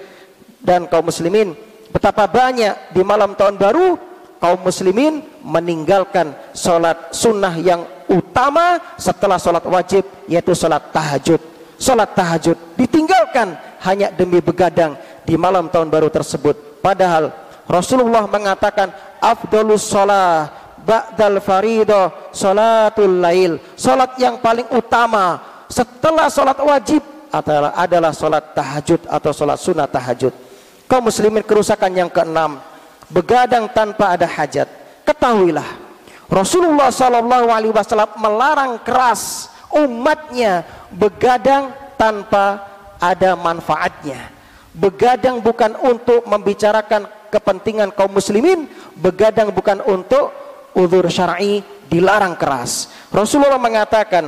Dan 0.65 0.89
kaum 0.89 1.05
muslimin 1.05 1.53
betapa 1.95 2.27
banyak 2.27 2.91
di 2.91 2.99
malam 3.07 3.39
tahun 3.39 3.55
baru 3.55 3.95
kaum 4.43 4.59
muslimin 4.59 5.23
meninggalkan 5.39 6.35
solat 6.51 7.15
sunnah 7.15 7.55
yang 7.55 7.87
utama 8.11 8.83
setelah 8.99 9.39
solat 9.39 9.63
wajib 9.63 10.03
yaitu 10.27 10.51
solat 10.51 10.91
tahajud 10.91 11.39
solat 11.79 12.11
tahajud 12.11 12.59
ditinggalkan 12.75 13.55
hanya 13.87 14.11
demi 14.11 14.43
begadang 14.43 14.99
di 15.23 15.39
malam 15.39 15.71
tahun 15.71 15.87
baru 15.87 16.11
tersebut 16.11 16.75
Padahal 16.85 17.33
Rasulullah 17.65 18.29
mengatakan 18.29 18.93
afdalus 19.17 19.89
shalah 19.89 20.53
ba'dal 20.85 21.41
farido 21.41 22.29
salatul 22.29 23.25
lail. 23.25 23.57
Salat 23.73 24.13
yang 24.21 24.37
paling 24.37 24.69
utama 24.69 25.41
setelah 25.65 26.29
salat 26.29 26.61
wajib 26.61 27.01
adalah 27.33 27.73
adalah 27.73 28.13
salat 28.13 28.53
tahajud 28.53 29.01
atau 29.09 29.31
salat 29.33 29.57
sunat 29.57 29.89
tahajud. 29.89 30.29
Kaum 30.85 31.09
muslimin 31.09 31.41
kerusakan 31.41 31.91
yang 31.93 32.09
keenam, 32.13 32.61
begadang 33.09 33.65
tanpa 33.73 34.13
ada 34.13 34.29
hajat. 34.29 34.69
Ketahuilah, 35.01 35.65
Rasulullah 36.29 36.89
Shallallahu 36.93 37.49
Alaihi 37.49 37.73
Wasallam 37.73 38.13
melarang 38.17 38.81
keras 38.81 39.49
umatnya 39.73 40.65
begadang 40.93 41.73
tanpa 41.97 42.63
ada 43.01 43.33
manfaatnya. 43.35 44.29
Begadang 44.75 45.39
bukan 45.39 45.73
untuk 45.79 46.27
membicarakan 46.27 47.07
kepentingan 47.31 47.95
kaum 47.95 48.11
muslimin, 48.11 48.67
begadang 48.99 49.51
bukan 49.51 49.79
untuk 49.87 50.31
uzur 50.75 51.07
syar'i 51.07 51.63
dilarang 51.87 52.35
keras. 52.35 52.91
Rasulullah 53.09 53.59
mengatakan, 53.59 54.27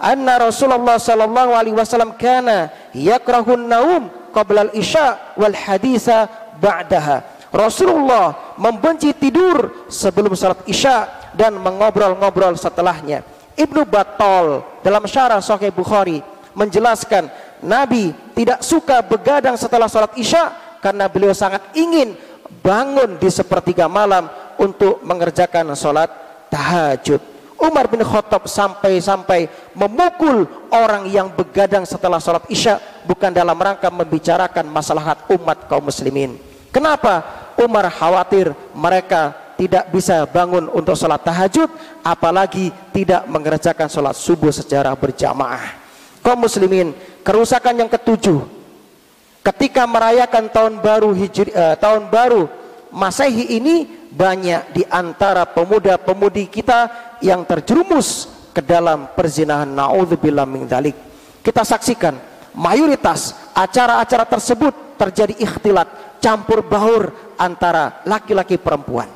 anna 0.00 0.40
Rasulullah 0.40 0.96
sallallahu 0.96 1.52
alaihi 1.52 1.76
wasallam 1.76 2.16
kana 2.16 2.72
yakrahun 2.96 3.60
naum 3.60 4.08
qabla 4.34 4.68
al-isya 4.68 5.38
wal 5.38 5.54
haditha 5.54 6.26
ba'daha. 6.58 7.48
Rasulullah 7.54 8.58
membenci 8.58 9.14
tidur 9.14 9.86
sebelum 9.86 10.34
salat 10.34 10.66
isya 10.66 11.30
dan 11.38 11.54
mengobrol-ngobrol 11.54 12.58
setelahnya. 12.58 13.22
Ibnu 13.54 13.86
Battal 13.86 14.66
dalam 14.82 15.06
syarah 15.06 15.38
Sahih 15.38 15.70
Bukhari 15.70 16.18
menjelaskan 16.58 17.30
Nabi 17.62 18.10
tidak 18.34 18.66
suka 18.66 18.98
begadang 19.06 19.54
setelah 19.54 19.86
salat 19.86 20.10
isya 20.18 20.50
karena 20.82 21.06
beliau 21.06 21.30
sangat 21.30 21.62
ingin 21.78 22.18
bangun 22.58 23.14
di 23.22 23.30
sepertiga 23.30 23.86
malam 23.86 24.26
untuk 24.58 24.98
mengerjakan 25.06 25.70
salat 25.78 26.10
tahajud. 26.50 27.34
Umar 27.64 27.86
bin 27.86 28.02
Khattab 28.02 28.50
sampai-sampai 28.50 29.46
memukul 29.78 30.44
orang 30.74 31.06
yang 31.08 31.30
begadang 31.32 31.86
setelah 31.86 32.18
sholat 32.18 32.44
isya 32.50 32.82
bukan 33.04 33.30
dalam 33.30 33.56
rangka 33.56 33.88
membicarakan 33.88 34.66
masalah 34.68 35.16
umat 35.32 35.68
kaum 35.68 35.86
muslimin. 35.86 36.36
Kenapa? 36.74 37.22
Umar 37.54 37.86
khawatir 37.86 38.50
mereka 38.74 39.30
tidak 39.54 39.86
bisa 39.94 40.26
bangun 40.26 40.66
untuk 40.74 40.98
sholat 40.98 41.22
tahajud 41.22 41.70
apalagi 42.02 42.74
tidak 42.90 43.22
mengerjakan 43.30 43.86
sholat 43.86 44.18
subuh 44.18 44.50
secara 44.50 44.90
berjamaah. 44.98 45.78
Kaum 46.24 46.42
muslimin, 46.42 46.90
kerusakan 47.22 47.84
yang 47.84 47.90
ketujuh 47.92 48.42
ketika 49.44 49.86
merayakan 49.86 50.50
tahun 50.50 50.82
baru 50.82 51.14
hijri, 51.14 51.52
eh, 51.54 51.76
tahun 51.78 52.10
baru 52.10 52.64
Masehi 52.94 53.58
ini 53.58 54.06
banyak 54.14 54.70
di 54.70 54.86
antara 54.86 55.42
pemuda-pemudi 55.42 56.46
kita 56.46 56.86
yang 57.18 57.42
terjerumus 57.42 58.30
ke 58.54 58.62
dalam 58.62 59.10
perzinahan 59.18 59.66
naudzubillah 59.66 60.46
min. 60.46 60.70
Kita 61.42 61.66
saksikan 61.66 62.33
mayoritas 62.54 63.34
acara-acara 63.52 64.24
tersebut 64.26 64.98
terjadi 64.98 65.34
ikhtilat, 65.42 66.18
campur 66.22 66.62
baur 66.62 67.10
antara 67.36 68.02
laki-laki 68.06 68.56
perempuan. 68.56 69.10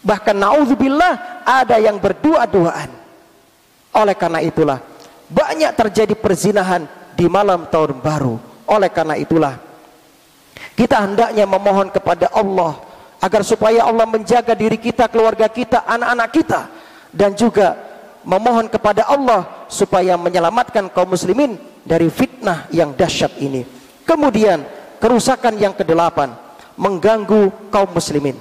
Bahkan 0.00 0.36
naudzubillah 0.36 1.44
ada 1.44 1.76
yang 1.76 2.00
berdua-duaan. 2.00 2.90
Oleh 3.96 4.14
karena 4.16 4.40
itulah 4.44 4.78
banyak 5.26 5.72
terjadi 5.74 6.14
perzinahan 6.16 6.84
di 7.16 7.26
malam 7.26 7.68
tahun 7.68 8.00
baru. 8.00 8.36
Oleh 8.66 8.90
karena 8.90 9.14
itulah 9.16 9.54
kita 10.76 11.00
hendaknya 11.04 11.44
memohon 11.48 11.88
kepada 11.88 12.28
Allah 12.32 12.76
agar 13.20 13.42
supaya 13.42 13.88
Allah 13.88 14.04
menjaga 14.04 14.52
diri 14.52 14.76
kita, 14.76 15.08
keluarga 15.08 15.48
kita, 15.48 15.88
anak-anak 15.88 16.28
kita 16.30 16.60
dan 17.10 17.32
juga 17.32 17.74
memohon 18.26 18.68
kepada 18.68 19.08
Allah 19.08 19.66
supaya 19.70 20.18
menyelamatkan 20.18 20.90
kaum 20.92 21.14
muslimin 21.14 21.56
dari 21.86 22.10
fitnah 22.10 22.66
yang 22.74 22.92
dahsyat 22.92 23.38
ini. 23.38 23.62
Kemudian 24.02 24.66
kerusakan 24.98 25.54
yang 25.56 25.72
kedelapan 25.72 26.34
mengganggu 26.74 27.70
kaum 27.70 27.90
muslimin. 27.94 28.36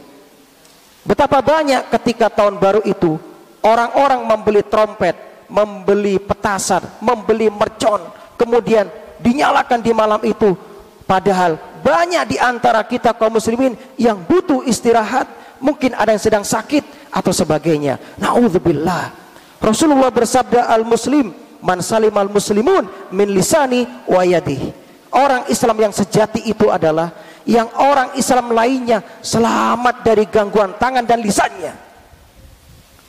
Betapa 1.06 1.40
banyak 1.40 1.94
ketika 1.94 2.34
tahun 2.34 2.58
baru 2.58 2.82
itu 2.82 3.22
orang-orang 3.62 4.26
membeli 4.26 4.66
trompet, 4.66 5.46
membeli 5.46 6.18
petasan, 6.18 6.82
membeli 6.98 7.48
mercon, 7.54 8.02
kemudian 8.36 8.90
dinyalakan 9.22 9.80
di 9.86 9.94
malam 9.94 10.20
itu 10.26 10.58
padahal 11.06 11.62
banyak 11.86 12.36
di 12.36 12.38
antara 12.42 12.82
kita 12.82 13.14
kaum 13.14 13.38
muslimin 13.38 13.78
yang 14.02 14.18
butuh 14.26 14.66
istirahat, 14.66 15.30
mungkin 15.62 15.94
ada 15.94 16.18
yang 16.18 16.22
sedang 16.22 16.42
sakit 16.42 17.14
atau 17.14 17.30
sebagainya. 17.30 18.02
Nauzubillah. 18.18 19.14
Rasulullah 19.62 20.10
bersabda 20.10 20.66
al-muslim 20.74 21.45
man 21.66 21.82
salim 21.82 22.14
al-muslimun 22.14 23.10
min 23.10 23.28
lisani 23.34 23.82
wa 24.06 24.22
yadihi. 24.22 24.86
Orang 25.10 25.50
Islam 25.50 25.90
yang 25.90 25.94
sejati 25.96 26.46
itu 26.46 26.70
adalah 26.70 27.10
yang 27.50 27.66
orang 27.82 28.14
Islam 28.14 28.54
lainnya 28.54 29.02
selamat 29.26 30.06
dari 30.06 30.30
gangguan 30.30 30.78
tangan 30.78 31.02
dan 31.02 31.26
lisannya. 31.26 31.74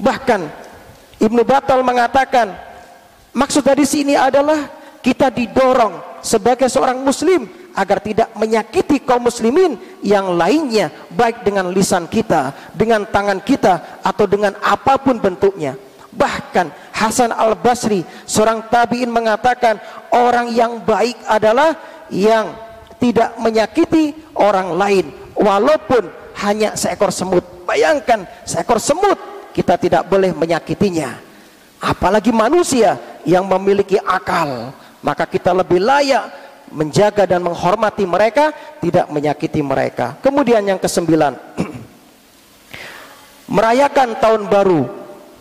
Bahkan 0.00 0.40
Ibnu 1.20 1.42
Batal 1.44 1.80
mengatakan 1.84 2.56
maksud 3.36 3.64
dari 3.64 3.84
sini 3.84 4.16
adalah 4.16 4.68
kita 5.00 5.32
didorong 5.32 6.20
sebagai 6.24 6.68
seorang 6.68 7.00
muslim 7.00 7.48
agar 7.76 8.00
tidak 8.00 8.32
menyakiti 8.36 9.04
kaum 9.04 9.28
muslimin 9.28 9.76
yang 10.00 10.32
lainnya 10.32 10.88
baik 11.12 11.44
dengan 11.44 11.68
lisan 11.68 12.08
kita, 12.08 12.72
dengan 12.72 13.04
tangan 13.04 13.40
kita 13.44 14.00
atau 14.00 14.24
dengan 14.24 14.56
apa 14.64 14.96
pun 14.96 15.20
bentuknya. 15.20 15.76
Bahkan 16.16 16.96
Hasan 16.96 17.29
Al-Basri 17.29 18.00
seorang 18.24 18.64
tabi'in 18.72 19.12
mengatakan 19.12 19.76
orang 20.09 20.48
yang 20.57 20.81
baik 20.81 21.20
adalah 21.29 21.76
yang 22.09 22.57
tidak 22.96 23.37
menyakiti 23.37 24.16
orang 24.33 24.72
lain 24.72 25.07
walaupun 25.37 26.09
hanya 26.40 26.72
seekor 26.72 27.12
semut. 27.12 27.44
Bayangkan 27.68 28.24
seekor 28.48 28.81
semut 28.81 29.20
kita 29.52 29.76
tidak 29.76 30.09
boleh 30.09 30.33
menyakitinya. 30.33 31.20
Apalagi 31.81 32.33
manusia 32.33 32.96
yang 33.29 33.44
memiliki 33.44 34.00
akal, 34.00 34.72
maka 35.05 35.29
kita 35.29 35.52
lebih 35.52 35.85
layak 35.85 36.33
menjaga 36.72 37.29
dan 37.29 37.44
menghormati 37.44 38.09
mereka, 38.09 38.50
tidak 38.81 39.07
menyakiti 39.12 39.61
mereka. 39.61 40.16
Kemudian 40.24 40.64
yang 40.64 40.81
kesembilan, 40.81 41.37
merayakan 43.57 44.18
tahun 44.18 44.42
baru, 44.50 44.83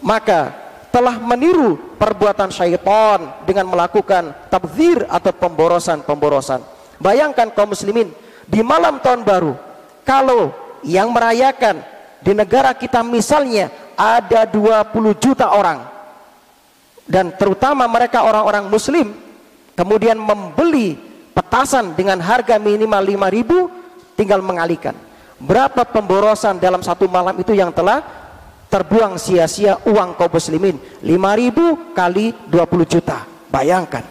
maka 0.04 0.65
telah 0.96 1.20
meniru 1.20 1.76
perbuatan 2.00 2.48
syaitan 2.56 3.44
dengan 3.44 3.68
melakukan 3.68 4.32
tabzir 4.48 5.04
atau 5.12 5.36
pemborosan-pemborosan. 5.36 6.64
Bayangkan 7.04 7.52
kaum 7.52 7.76
muslimin 7.76 8.16
di 8.48 8.64
malam 8.64 9.04
tahun 9.04 9.28
baru, 9.28 9.60
kalau 10.08 10.56
yang 10.88 11.12
merayakan 11.12 11.84
di 12.24 12.32
negara 12.32 12.72
kita 12.72 13.04
misalnya 13.04 13.68
ada 14.00 14.48
20 14.48 14.96
juta 15.20 15.52
orang 15.52 15.84
dan 17.04 17.36
terutama 17.36 17.84
mereka 17.92 18.24
orang-orang 18.24 18.72
muslim 18.72 19.12
kemudian 19.76 20.16
membeli 20.16 20.96
petasan 21.36 21.92
dengan 21.94 22.24
harga 22.24 22.56
minimal 22.56 23.04
5000 23.30 24.18
tinggal 24.18 24.42
mengalihkan 24.42 24.96
berapa 25.38 25.86
pemborosan 25.86 26.58
dalam 26.58 26.82
satu 26.82 27.06
malam 27.06 27.38
itu 27.38 27.54
yang 27.54 27.70
telah 27.70 28.25
terbuang 28.76 29.16
sia-sia 29.16 29.80
uang 29.88 30.20
kaum 30.20 30.36
muslimin. 30.36 30.76
5000 31.00 31.96
kali 31.96 32.36
20 32.52 32.92
juta. 32.92 33.24
Bayangkan. 33.48 34.04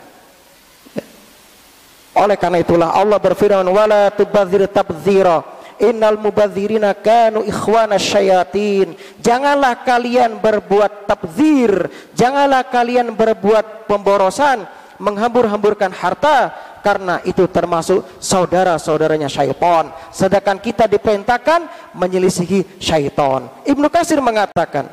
Oleh 2.16 2.40
karena 2.40 2.64
itulah 2.64 2.96
Allah 2.96 3.20
berfirman 3.20 3.66
wala 3.68 4.08
tubadzir 4.08 4.64
tabdzira 4.70 5.44
innal 5.82 6.16
mubadzirina 6.16 6.96
kanu 6.96 7.44
ikhwana 7.44 8.00
syayatin. 8.00 8.96
Janganlah 9.20 9.84
kalian 9.84 10.40
berbuat 10.40 11.10
tabzir 11.10 11.90
janganlah 12.16 12.64
kalian 12.72 13.12
berbuat 13.12 13.84
pemborosan 13.84 14.64
menghambur-hamburkan 14.96 15.90
harta 15.92 16.54
karena 16.84 17.24
itu 17.24 17.48
termasuk 17.48 18.04
saudara-saudaranya 18.20 19.32
syaitan. 19.32 19.88
Sedangkan 20.12 20.60
kita 20.60 20.84
diperintahkan 20.84 21.90
menyelisihi 21.96 22.76
syaitan. 22.76 23.48
Ibnu 23.64 23.88
Kasir 23.88 24.20
mengatakan 24.20 24.92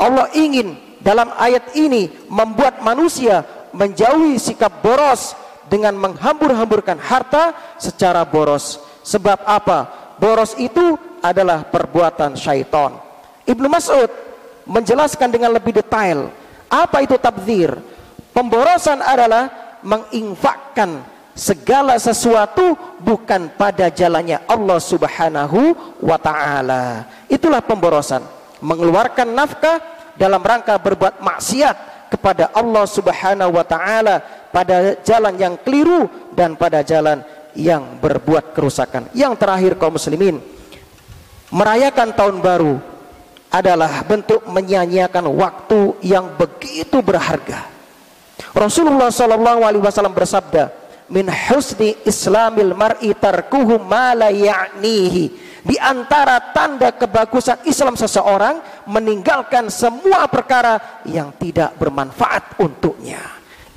Allah 0.00 0.32
ingin 0.32 0.80
dalam 1.04 1.28
ayat 1.36 1.76
ini 1.76 2.08
membuat 2.32 2.80
manusia 2.80 3.44
menjauhi 3.76 4.40
sikap 4.40 4.80
boros 4.80 5.36
dengan 5.68 5.92
menghambur-hamburkan 6.00 6.96
harta 6.96 7.52
secara 7.76 8.24
boros. 8.24 8.80
Sebab 9.04 9.44
apa? 9.44 9.78
Boros 10.16 10.56
itu 10.56 10.96
adalah 11.20 11.68
perbuatan 11.68 12.34
syaitan. 12.34 12.96
Ibnu 13.44 13.68
Mas'ud 13.68 14.08
menjelaskan 14.66 15.30
dengan 15.30 15.54
lebih 15.54 15.76
detail 15.76 16.32
apa 16.66 17.04
itu 17.04 17.14
tabzir. 17.20 17.70
Pemborosan 18.34 19.00
adalah 19.00 19.48
menginfakkan 19.80 21.15
segala 21.36 22.00
sesuatu 22.00 22.74
bukan 23.04 23.52
pada 23.54 23.92
jalannya 23.92 24.40
Allah 24.48 24.80
Subhanahu 24.80 25.76
wa 26.00 26.16
taala. 26.16 27.04
Itulah 27.28 27.60
pemborosan, 27.60 28.24
mengeluarkan 28.64 29.28
nafkah 29.36 29.78
dalam 30.16 30.40
rangka 30.40 30.80
berbuat 30.80 31.20
maksiat 31.20 32.08
kepada 32.08 32.48
Allah 32.56 32.88
Subhanahu 32.88 33.52
wa 33.52 33.64
taala 33.68 34.24
pada 34.48 34.96
jalan 35.04 35.36
yang 35.36 35.54
keliru 35.60 36.08
dan 36.32 36.56
pada 36.56 36.80
jalan 36.80 37.20
yang 37.52 38.00
berbuat 38.00 38.56
kerusakan. 38.56 39.12
Yang 39.12 39.36
terakhir 39.36 39.72
kaum 39.76 40.00
muslimin, 40.00 40.40
merayakan 41.52 42.16
tahun 42.16 42.40
baru 42.40 42.80
adalah 43.52 44.04
bentuk 44.08 44.40
menyanyiakan 44.48 45.28
waktu 45.36 46.00
yang 46.00 46.32
begitu 46.40 47.04
berharga. 47.04 47.68
Rasulullah 48.56 49.12
Shallallahu 49.12 49.60
Alaihi 49.64 49.84
Wasallam 49.84 50.16
bersabda, 50.16 50.85
"Min 51.12 51.30
husni 51.30 51.94
Islamil 52.02 52.74
mar'i 52.74 53.14
tarkuhu 53.14 53.78
ma 53.82 54.14
la 54.14 54.30
ya'nihi." 54.32 55.46
Di 55.66 55.74
antara 55.82 56.54
tanda 56.54 56.94
kebagusan 56.94 57.66
Islam 57.66 57.98
seseorang 57.98 58.86
meninggalkan 58.86 59.66
semua 59.66 60.30
perkara 60.30 61.02
yang 61.02 61.34
tidak 61.42 61.74
bermanfaat 61.74 62.62
untuknya. 62.62 63.18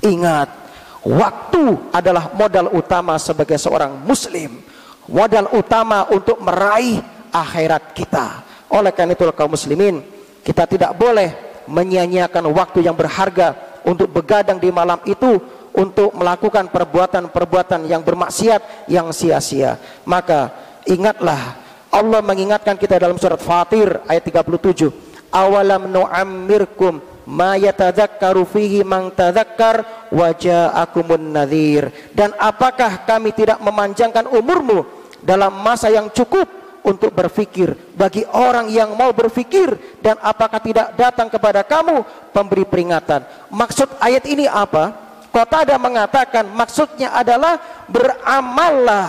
Ingat, 0.05 0.53
waktu 1.01 1.89
adalah 1.89 2.29
modal 2.37 2.69
utama 2.77 3.17
sebagai 3.17 3.57
seorang 3.57 4.05
muslim. 4.05 4.61
Modal 5.09 5.49
utama 5.57 6.05
untuk 6.13 6.37
meraih 6.45 7.01
akhirat 7.33 7.97
kita. 7.97 8.45
Oleh 8.69 8.93
karena 8.93 9.17
itu 9.17 9.25
kaum 9.33 9.57
muslimin, 9.57 10.05
kita 10.45 10.69
tidak 10.69 10.93
boleh 10.93 11.33
menyia-nyiakan 11.65 12.53
waktu 12.53 12.85
yang 12.85 12.93
berharga 12.93 13.81
untuk 13.81 14.13
begadang 14.13 14.61
di 14.61 14.69
malam 14.69 15.01
itu 15.09 15.41
untuk 15.79 16.11
melakukan 16.11 16.67
perbuatan-perbuatan 16.67 17.87
yang 17.87 18.03
bermaksiat 18.03 18.91
yang 18.91 19.15
sia-sia. 19.15 19.79
Maka 20.03 20.51
ingatlah 20.83 21.55
Allah 21.89 22.19
mengingatkan 22.19 22.75
kita 22.75 22.99
dalam 22.99 23.15
surat 23.15 23.39
Fatir 23.39 24.03
ayat 24.03 24.27
37. 24.27 25.31
Awalam 25.31 25.87
nu'ammirkum 25.87 26.99
ma 27.31 27.55
yatadzakkaru 27.55 28.43
fihi 28.43 28.83
man 28.83 29.15
tadzakkar 29.15 30.09
wa 30.11 30.29
ja'akumun 30.35 31.31
nadhir. 31.31 32.11
Dan 32.11 32.35
apakah 32.35 33.07
kami 33.07 33.31
tidak 33.31 33.63
memanjangkan 33.63 34.27
umurmu 34.27 34.83
dalam 35.23 35.55
masa 35.63 35.87
yang 35.87 36.11
cukup 36.11 36.59
untuk 36.83 37.11
berfikir 37.11 37.75
bagi 37.95 38.23
orang 38.31 38.71
yang 38.71 38.95
mau 38.95 39.11
berfikir 39.11 39.99
dan 39.99 40.15
apakah 40.23 40.63
tidak 40.63 40.95
datang 40.95 41.27
kepada 41.27 41.61
kamu 41.67 42.07
pemberi 42.31 42.63
peringatan 42.63 43.27
maksud 43.51 43.99
ayat 43.99 44.23
ini 44.23 44.47
apa 44.47 45.09
kota 45.39 45.63
ada 45.63 45.80
mengatakan 45.80 46.43
maksudnya 46.52 47.15
adalah 47.15 47.56
beramallah 47.88 49.08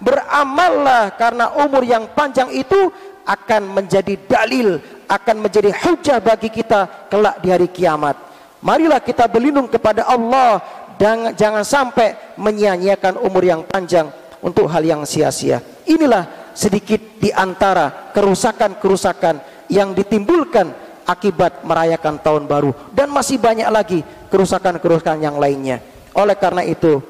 beramallah 0.00 1.16
karena 1.16 1.56
umur 1.56 1.80
yang 1.84 2.08
panjang 2.12 2.52
itu 2.52 2.92
akan 3.24 3.80
menjadi 3.80 4.16
dalil 4.28 4.80
akan 5.10 5.36
menjadi 5.42 5.74
hujah 5.74 6.18
bagi 6.22 6.54
kita 6.54 7.10
kelak 7.10 7.42
di 7.42 7.50
hari 7.50 7.66
kiamat. 7.66 8.14
Marilah 8.62 9.02
kita 9.02 9.26
berlindung 9.26 9.66
kepada 9.66 10.06
Allah. 10.06 10.62
Dan 11.00 11.32
jangan 11.32 11.64
sampai 11.64 12.36
menyia-nyiakan 12.36 13.24
umur 13.24 13.40
yang 13.40 13.64
panjang 13.64 14.12
untuk 14.44 14.68
hal 14.68 14.84
yang 14.84 15.08
sia-sia. 15.08 15.56
Inilah 15.88 16.52
sedikit 16.52 17.00
di 17.16 17.32
antara 17.32 18.12
kerusakan-kerusakan 18.12 19.64
yang 19.72 19.96
ditimbulkan 19.96 20.89
akibat 21.10 21.66
merayakan 21.66 22.22
tahun 22.22 22.46
baru 22.46 22.70
dan 22.94 23.10
masih 23.10 23.42
banyak 23.42 23.66
lagi 23.66 24.00
kerusakan-kerusakan 24.30 25.18
yang 25.18 25.36
lainnya. 25.42 25.82
Oleh 26.14 26.38
karena 26.38 26.62
itu, 26.62 27.02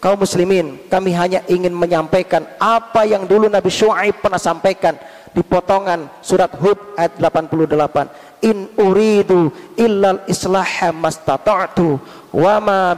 kaum 0.00 0.20
muslimin, 0.20 0.76
kami 0.92 1.16
hanya 1.16 1.40
ingin 1.48 1.72
menyampaikan 1.72 2.44
apa 2.60 3.08
yang 3.08 3.24
dulu 3.24 3.48
Nabi 3.48 3.72
Shu'aib 3.72 4.20
pernah 4.20 4.40
sampaikan 4.40 4.96
di 5.32 5.44
potongan 5.44 6.08
surat 6.24 6.52
Hud 6.56 6.96
ayat 6.96 7.20
88. 7.20 8.42
In 8.48 8.70
uridu 8.78 9.50
illal 9.74 10.22
islaha 10.30 10.94
mastata'tu 10.94 11.98
wa 12.32 12.56
ma 12.62 12.94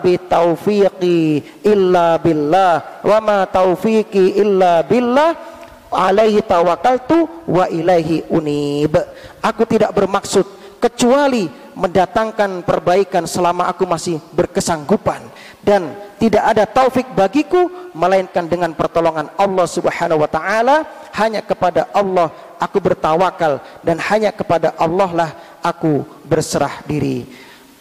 illa 1.65 2.07
billah 2.21 2.75
wa 3.01 3.19
ma 3.25 3.39
taufiqi 3.49 4.37
illa 4.37 4.85
billah 4.85 5.50
alaihi 5.91 6.41
tawakaltu 6.43 7.29
wa 7.47 7.67
ilaihi 7.69 8.27
unib. 8.31 8.97
Aku 9.43 9.67
tidak 9.67 9.93
bermaksud 9.95 10.47
kecuali 10.81 11.51
mendatangkan 11.77 12.65
perbaikan 12.65 13.29
selama 13.29 13.69
aku 13.69 13.85
masih 13.85 14.19
berkesanggupan. 14.33 15.21
Dan 15.61 15.93
tidak 16.17 16.57
ada 16.57 16.65
taufik 16.65 17.05
bagiku 17.13 17.69
melainkan 17.93 18.49
dengan 18.49 18.73
pertolongan 18.73 19.29
Allah 19.37 19.67
Subhanahu 19.69 20.25
wa 20.25 20.31
taala. 20.31 20.89
Hanya 21.13 21.45
kepada 21.45 21.91
Allah 21.93 22.33
aku 22.57 22.81
bertawakal 22.81 23.61
dan 23.85 24.01
hanya 24.09 24.33
kepada 24.33 24.73
Allah 24.81 25.11
lah 25.13 25.31
aku 25.61 26.05
berserah 26.25 26.81
diri. 26.89 27.29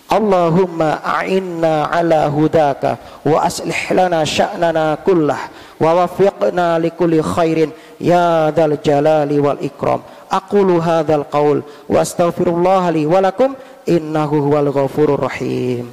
Allahumma 0.10 1.06
a'inna 1.06 1.86
ala 1.94 2.26
hudaka 2.34 3.22
wa 3.22 3.46
aslih 3.46 3.94
lana 3.94 4.26
sya'nana 4.26 4.98
kullah 5.06 5.38
wa 5.78 5.90
wafiqna 6.02 6.82
likulli 6.82 7.22
khairin 7.22 7.70
ya 8.00 8.50
dzal 8.56 8.80
jalali 8.80 9.38
wal 9.38 9.60
ikram 9.60 10.02
aqulu 10.32 10.80
hadzal 10.80 11.28
qaul 11.28 11.62
wa 11.92 11.98
astaghfirullah 12.00 12.90
li 12.96 13.04
wa 13.06 13.20
lakum 13.20 13.56
innahu 13.86 14.40
huwal 14.48 14.72
ghafurur 14.72 15.20
rahim 15.20 15.92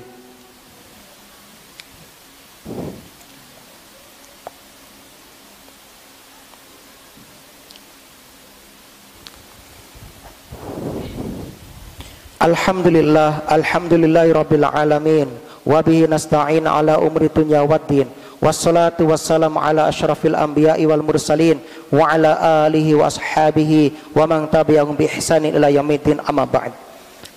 Alhamdulillah, 12.47 13.43
alhamdulillahi 13.51 14.31
rabbil 14.31 14.63
alamin. 14.71 15.27
Wa 15.67 15.83
nasta'in 15.83 16.63
ala 16.71 17.03
umri 17.03 17.27
dunya 17.27 17.67
waddin. 17.67 18.07
Wassalatu 18.37 19.09
wassalamu 19.09 19.57
ala 19.57 19.89
asyrafil 19.89 20.37
anbiya'i 20.37 20.85
wal 20.85 21.01
mursalin 21.01 21.57
wa 21.89 22.05
ala 22.05 22.65
alihi 22.69 22.93
wa 22.93 23.09
ashabihi 23.09 24.13
wa 24.13 24.29
man 24.29 24.45
tabi'ahum 24.45 24.93
bi 24.93 25.09
ihsanin 25.09 25.57
ila 25.57 25.73
yaumiddin 25.73 26.21
amma 26.21 26.45
ba'd. 26.45 26.73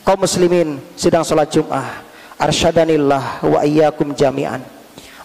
Kaum 0.04 0.20
muslimin 0.20 0.76
sedang 1.00 1.24
salat 1.24 1.48
Jumat. 1.54 2.04
Arsyadanillah 2.40 3.44
wa 3.44 3.60
iyyakum 3.68 4.16
jami'an. 4.16 4.64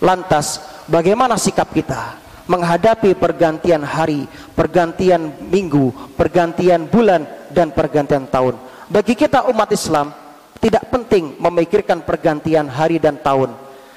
Lantas, 0.02 0.58
bagaimana 0.90 1.38
sikap 1.38 1.70
kita 1.70 2.18
menghadapi 2.50 3.14
pergantian 3.14 3.86
hari, 3.86 4.26
pergantian 4.58 5.30
minggu, 5.46 5.94
pergantian 6.18 6.90
bulan 6.90 7.22
dan 7.54 7.70
pergantian 7.70 8.26
tahun? 8.26 8.58
Bagi 8.90 9.14
kita 9.14 9.46
umat 9.46 9.70
Islam 9.70 10.10
tidak 10.58 10.90
penting 10.90 11.38
memikirkan 11.38 12.02
pergantian 12.02 12.66
hari 12.66 12.98
dan 12.98 13.18
tahun. 13.18 13.54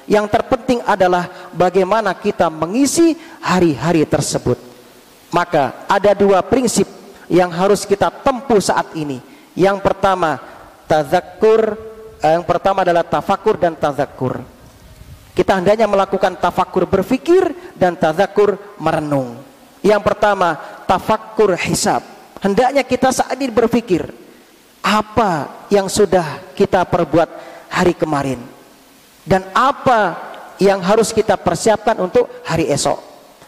Yang 0.08 0.32
terpenting 0.32 0.80
adalah 0.88 1.28
bagaimana 1.58 2.14
kita 2.14 2.46
mengisi 2.46 3.18
hari-hari 3.42 4.06
tersebut. 4.06 4.54
Maka 5.34 5.84
ada 5.90 6.14
dua 6.14 6.40
prinsip 6.46 6.86
yang 7.26 7.50
harus 7.50 7.82
kita 7.82 8.08
tempuh 8.22 8.62
saat 8.62 8.94
ini. 8.94 9.18
Yang 9.58 9.82
pertama, 9.82 10.38
tazakkur. 10.86 11.74
Eh, 12.22 12.32
yang 12.38 12.46
pertama 12.46 12.86
adalah 12.86 13.02
tafakur 13.02 13.58
dan 13.58 13.74
tazakur. 13.74 14.40
Kita 15.34 15.58
hendaknya 15.58 15.86
melakukan 15.90 16.38
tafakur 16.38 16.86
berfikir 16.86 17.74
dan 17.74 17.98
tazakur 17.98 18.58
merenung. 18.78 19.38
Yang 19.82 20.02
pertama, 20.02 20.58
tafakur 20.86 21.54
hisab. 21.54 22.02
Hendaknya 22.42 22.82
kita 22.82 23.14
saat 23.14 23.38
ini 23.38 23.50
berfikir, 23.50 24.10
apa 24.82 25.66
yang 25.70 25.86
sudah 25.86 26.54
kita 26.54 26.82
perbuat 26.86 27.30
hari 27.70 27.94
kemarin 27.94 28.40
dan 29.28 29.44
apa 29.52 30.27
yang 30.58 30.82
harus 30.82 31.14
kita 31.14 31.38
persiapkan 31.38 31.98
untuk 32.02 32.28
hari 32.46 32.70
esok. 32.70 32.98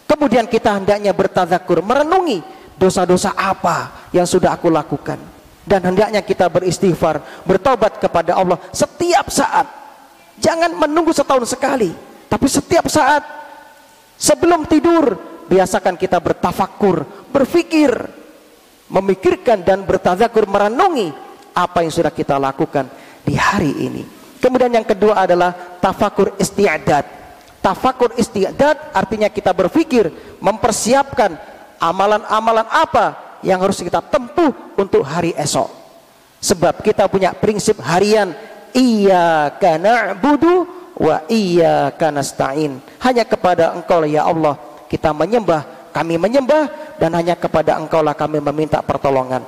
Kemudian 0.07 0.51
kita 0.51 0.75
hendaknya 0.75 1.14
bertazakur, 1.14 1.83
merenungi 1.83 2.42
dosa-dosa 2.75 3.35
apa 3.35 4.09
yang 4.11 4.27
sudah 4.27 4.55
aku 4.55 4.70
lakukan. 4.70 5.18
Dan 5.62 5.87
hendaknya 5.87 6.25
kita 6.25 6.51
beristighfar, 6.51 7.44
bertobat 7.46 8.01
kepada 8.03 8.35
Allah 8.35 8.59
setiap 8.75 9.31
saat. 9.31 9.68
Jangan 10.40 10.73
menunggu 10.73 11.12
setahun 11.12 11.53
sekali, 11.53 11.92
tapi 12.27 12.46
setiap 12.49 12.88
saat 12.88 13.23
sebelum 14.16 14.64
tidur 14.64 15.14
biasakan 15.46 16.01
kita 16.01 16.16
bertafakur, 16.18 17.05
berfikir 17.29 17.92
memikirkan 18.90 19.62
dan 19.62 19.87
bertazakur 19.87 20.51
merenungi 20.51 21.14
apa 21.55 21.87
yang 21.87 21.94
sudah 21.94 22.11
kita 22.11 22.37
lakukan 22.37 22.90
di 23.23 23.38
hari 23.38 23.73
ini. 23.87 24.19
Kemudian 24.40 24.72
yang 24.72 24.88
kedua 24.88 25.29
adalah 25.29 25.53
tafakur 25.79 26.33
istiadat. 26.40 27.05
Tafakur 27.61 28.16
istiadat 28.16 28.96
artinya 28.96 29.29
kita 29.29 29.53
berpikir 29.53 30.09
mempersiapkan 30.40 31.37
amalan-amalan 31.76 32.64
apa 32.72 33.37
yang 33.44 33.61
harus 33.61 33.85
kita 33.85 34.00
tempuh 34.00 34.53
untuk 34.81 35.05
hari 35.05 35.37
esok. 35.37 35.68
Sebab 36.40 36.81
kita 36.81 37.05
punya 37.12 37.37
prinsip 37.37 37.76
harian 37.85 38.33
iya 38.72 39.53
karena 39.61 40.16
budu 40.16 40.64
wa 40.96 41.20
iya 41.29 41.92
karena 41.92 42.24
stain. 42.24 42.81
Hanya 43.05 43.29
kepada 43.29 43.76
Engkau 43.76 44.09
ya 44.09 44.24
Allah 44.24 44.57
kita 44.88 45.12
menyembah, 45.12 45.92
kami 45.92 46.16
menyembah 46.16 46.96
dan 46.96 47.12
hanya 47.12 47.37
kepada 47.37 47.76
Engkau 47.76 48.00
lah 48.00 48.16
kami 48.16 48.40
meminta 48.40 48.81
pertolongan. 48.81 49.44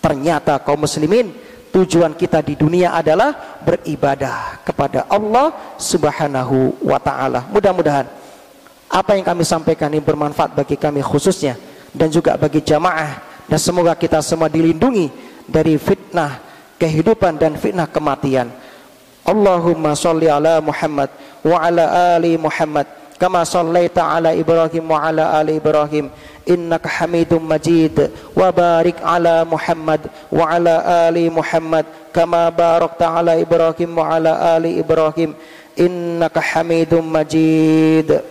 Ternyata 0.00 0.56
kaum 0.64 0.88
muslimin 0.88 1.36
tujuan 1.72 2.12
kita 2.12 2.44
di 2.44 2.54
dunia 2.54 2.92
adalah 2.92 3.58
beribadah 3.64 4.60
kepada 4.62 5.08
Allah 5.08 5.74
Subhanahu 5.80 6.76
wa 6.84 7.00
taala. 7.00 7.48
Mudah-mudahan 7.48 8.06
apa 8.92 9.16
yang 9.16 9.24
kami 9.24 9.42
sampaikan 9.42 9.88
ini 9.88 10.04
bermanfaat 10.04 10.52
bagi 10.52 10.76
kami 10.76 11.00
khususnya 11.00 11.56
dan 11.96 12.12
juga 12.12 12.36
bagi 12.36 12.60
jamaah 12.60 13.24
dan 13.48 13.58
semoga 13.58 13.96
kita 13.96 14.20
semua 14.20 14.52
dilindungi 14.52 15.08
dari 15.48 15.80
fitnah 15.80 16.38
kehidupan 16.76 17.40
dan 17.40 17.56
fitnah 17.56 17.88
kematian. 17.88 18.52
Allahumma 19.24 19.96
salli 19.96 20.28
ala 20.28 20.60
Muhammad 20.60 21.08
wa 21.40 21.56
ala 21.56 22.16
ali 22.18 22.36
Muhammad 22.36 23.01
kama 23.21 23.41
sallaita 23.45 24.05
ala 24.05 24.33
Ibrahim 24.33 24.85
wa 24.93 25.01
ala 25.01 25.33
ali 25.41 25.57
Ibrahim 25.57 26.09
innaka 26.45 26.89
Hamidum 26.89 27.41
Majid 27.41 27.97
wa 28.37 28.53
barik 28.53 29.01
ala 29.01 29.41
Muhammad 29.43 30.05
wa 30.29 30.45
ala 30.45 31.07
ali 31.09 31.25
Muhammad 31.33 31.85
kama 32.13 32.47
barakta 32.53 33.09
ala 33.09 33.33
Ibrahim 33.35 33.97
wa 33.97 34.05
ala 34.15 34.55
ali 34.55 34.77
Ibrahim 34.77 35.33
innaka 35.75 36.41
Hamidum 36.41 37.03
Majid 37.05 38.21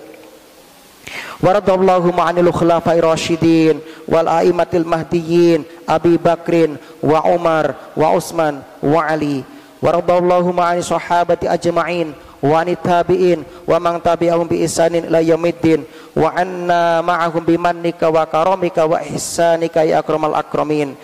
ورضى 1.42 1.72
اللهم 1.74 2.20
عن 2.20 2.38
الخلفاء 2.38 2.98
الراشدين 2.98 3.76
والأئمة 4.08 4.66
المهديين 4.74 5.64
أبي 5.88 6.16
بكر 6.16 6.54
وعمر 7.02 7.66
وعثمان 7.96 8.54
وعلي 8.82 9.42
ورضى 9.82 10.14
اللهم 10.18 10.60
عن 10.60 10.76
الصحابة 10.78 11.38
أجمعين 11.44 12.12
wa 12.41 12.65
tabi'in 12.65 13.45
wa 13.69 13.77
man 13.77 14.01
tabi'ahum 14.01 14.49
bi 14.49 14.65
isanin 14.65 15.07
la 15.07 15.21
yaumiddin 15.21 15.85
wa 16.17 16.33
anna 16.33 16.99
ma'ahum 17.05 17.45
bi 17.45 17.55
mannika 17.55 18.09
wa 18.09 18.25
karamika 18.25 18.89
wa 18.89 18.97
ihsanika 19.05 19.85
ya 19.85 20.01
akramal 20.01 20.33
akramin 20.33 20.97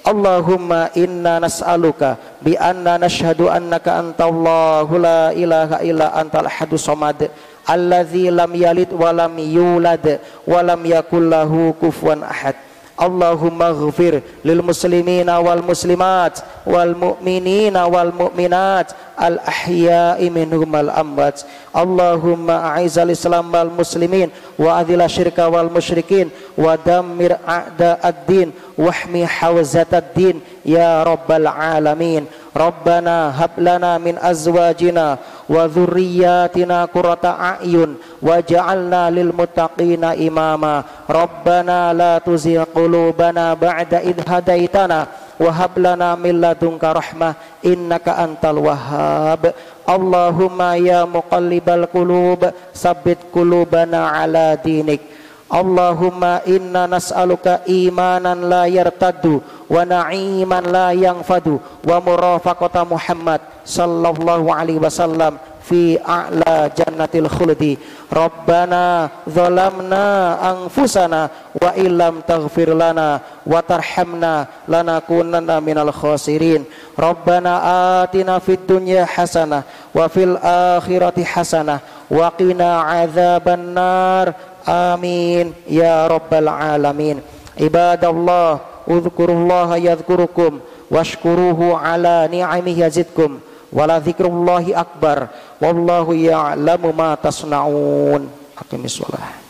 Allahumma 0.00 0.88
inna 0.96 1.36
nas'aluka 1.44 2.16
bi 2.40 2.56
anna 2.56 2.96
nashhadu 2.96 3.52
annaka 3.52 4.00
antallahu 4.00 4.96
la 4.96 5.28
ilaha 5.36 5.84
illa 5.84 6.08
antal 6.16 6.48
hadu 6.48 6.80
samad 6.80 7.28
alladhi 7.68 8.32
lam 8.32 8.48
yalid 8.56 8.88
wa 8.96 9.12
lam 9.12 9.36
yulad 9.36 10.24
wa 10.48 10.64
lam 10.64 10.80
yakul 10.88 11.28
lahu 11.28 11.76
kufuwan 11.76 12.24
ahad. 12.24 12.56
Allahumma 13.00 13.72
ghafir 13.72 14.20
lil 14.44 14.60
muslimina 14.60 15.40
wal 15.40 15.64
muslimat 15.64 16.44
wal 16.68 16.92
mu'minina 16.92 17.88
wal 17.88 18.12
mu'minat 18.12 18.92
al 19.20 19.36
ahya'i 19.44 20.32
minhum 20.32 20.72
al 20.72 20.88
amwat. 20.88 21.44
Allahumma 21.76 22.72
a'izal 22.72 23.12
islam 23.12 23.52
wal 23.52 23.68
muslimin 23.68 24.32
wa 24.56 24.80
adhila 24.80 25.04
syirka 25.04 25.52
wal 25.52 25.68
musyrikin 25.68 26.32
wa 26.56 26.80
dammir 26.80 27.36
a'da 27.44 28.00
ad-din 28.00 28.56
wahmi 28.80 29.28
hawzat 29.28 29.92
ad-din. 29.92 30.40
Ya 30.64 31.04
rabbal 31.04 31.44
alamin 31.44 32.24
Rabbana 32.50 33.30
hab 33.30 33.54
lana 33.62 33.94
min 34.02 34.18
azwajina 34.18 35.22
wa 35.46 35.70
dhurriyyatina 35.70 36.90
qurrata 36.90 37.38
a'yun 37.38 37.94
waj'alna 38.18 39.06
lil 39.14 39.30
muttaqina 39.30 40.18
imama. 40.18 40.82
Rabbana 41.06 41.94
la 41.94 42.18
tuzigh 42.18 42.66
qulubana 42.74 43.54
ba'da 43.54 44.02
id 44.02 44.18
hadaitana 44.26 45.06
wa 45.38 45.50
hab 45.54 45.78
lana 45.78 46.18
min 46.18 46.42
ladunka 46.42 46.90
rahmah 46.90 47.49
innaka 47.66 48.20
antal 48.20 48.64
wahhab. 48.64 49.52
Allahumma 49.84 50.78
ya 50.78 51.04
muqallibal 51.04 51.88
qulub. 51.90 52.48
Sabbit 52.70 53.32
qulubana 53.34 54.14
ala 54.20 54.54
dinik. 54.56 55.02
Allahumma 55.50 56.46
inna 56.46 56.86
nas'aluka 56.86 57.66
imanan 57.66 58.46
la 58.46 58.70
yartaddu. 58.70 59.42
Wa 59.66 59.82
na'iman 59.82 60.64
la 60.70 60.94
yanfadu. 60.94 61.58
Wa 61.82 61.98
murafaqata 61.98 62.86
Muhammad 62.86 63.42
sallallahu 63.66 64.50
alaihi 64.50 64.78
wasallam 64.78 65.49
fi 65.62 65.96
a'la 66.00 66.72
jannatil 66.74 67.28
khuldi 67.28 67.78
Rabbana 68.10 69.08
zalamna 69.28 70.36
anfusana 70.42 71.30
wa 71.54 71.70
illam 71.78 72.24
taghfir 72.26 72.74
lana 72.74 73.22
wa 73.46 73.60
tarhamna 73.62 74.64
lanakunanna 74.66 75.62
minal 75.62 75.92
khasirin 75.94 76.66
Rabbana 76.98 78.02
atina 78.02 78.40
fid 78.42 78.66
dunya 78.66 79.06
hasanah 79.06 79.62
wa 79.94 80.08
fil 80.10 80.34
akhirati 80.42 81.22
hasanah 81.22 82.08
wa 82.10 82.26
qina 82.34 82.84
adzaban 83.04 83.76
nar 83.76 84.50
Amin 84.66 85.56
ya 85.64 86.04
rabbal 86.04 86.48
alamin. 86.48 87.24
Ibadallah, 87.56 88.84
udhkurullaha 88.84 89.80
yadhkurukum 89.80 90.60
washkuruhu 90.92 91.76
ala 91.76 92.28
ni'amihi 92.28 92.84
yazidkum. 92.84 93.40
Wala 93.70 94.02
dzikrullahi 94.02 94.74
akbar. 94.74 95.30
Wallahu 95.60 96.16
ya'lamu 96.16 96.88
ma 96.96 97.14
tasna'un. 97.20 98.24
Aqimis 98.56 98.96
shalah. 98.96 99.49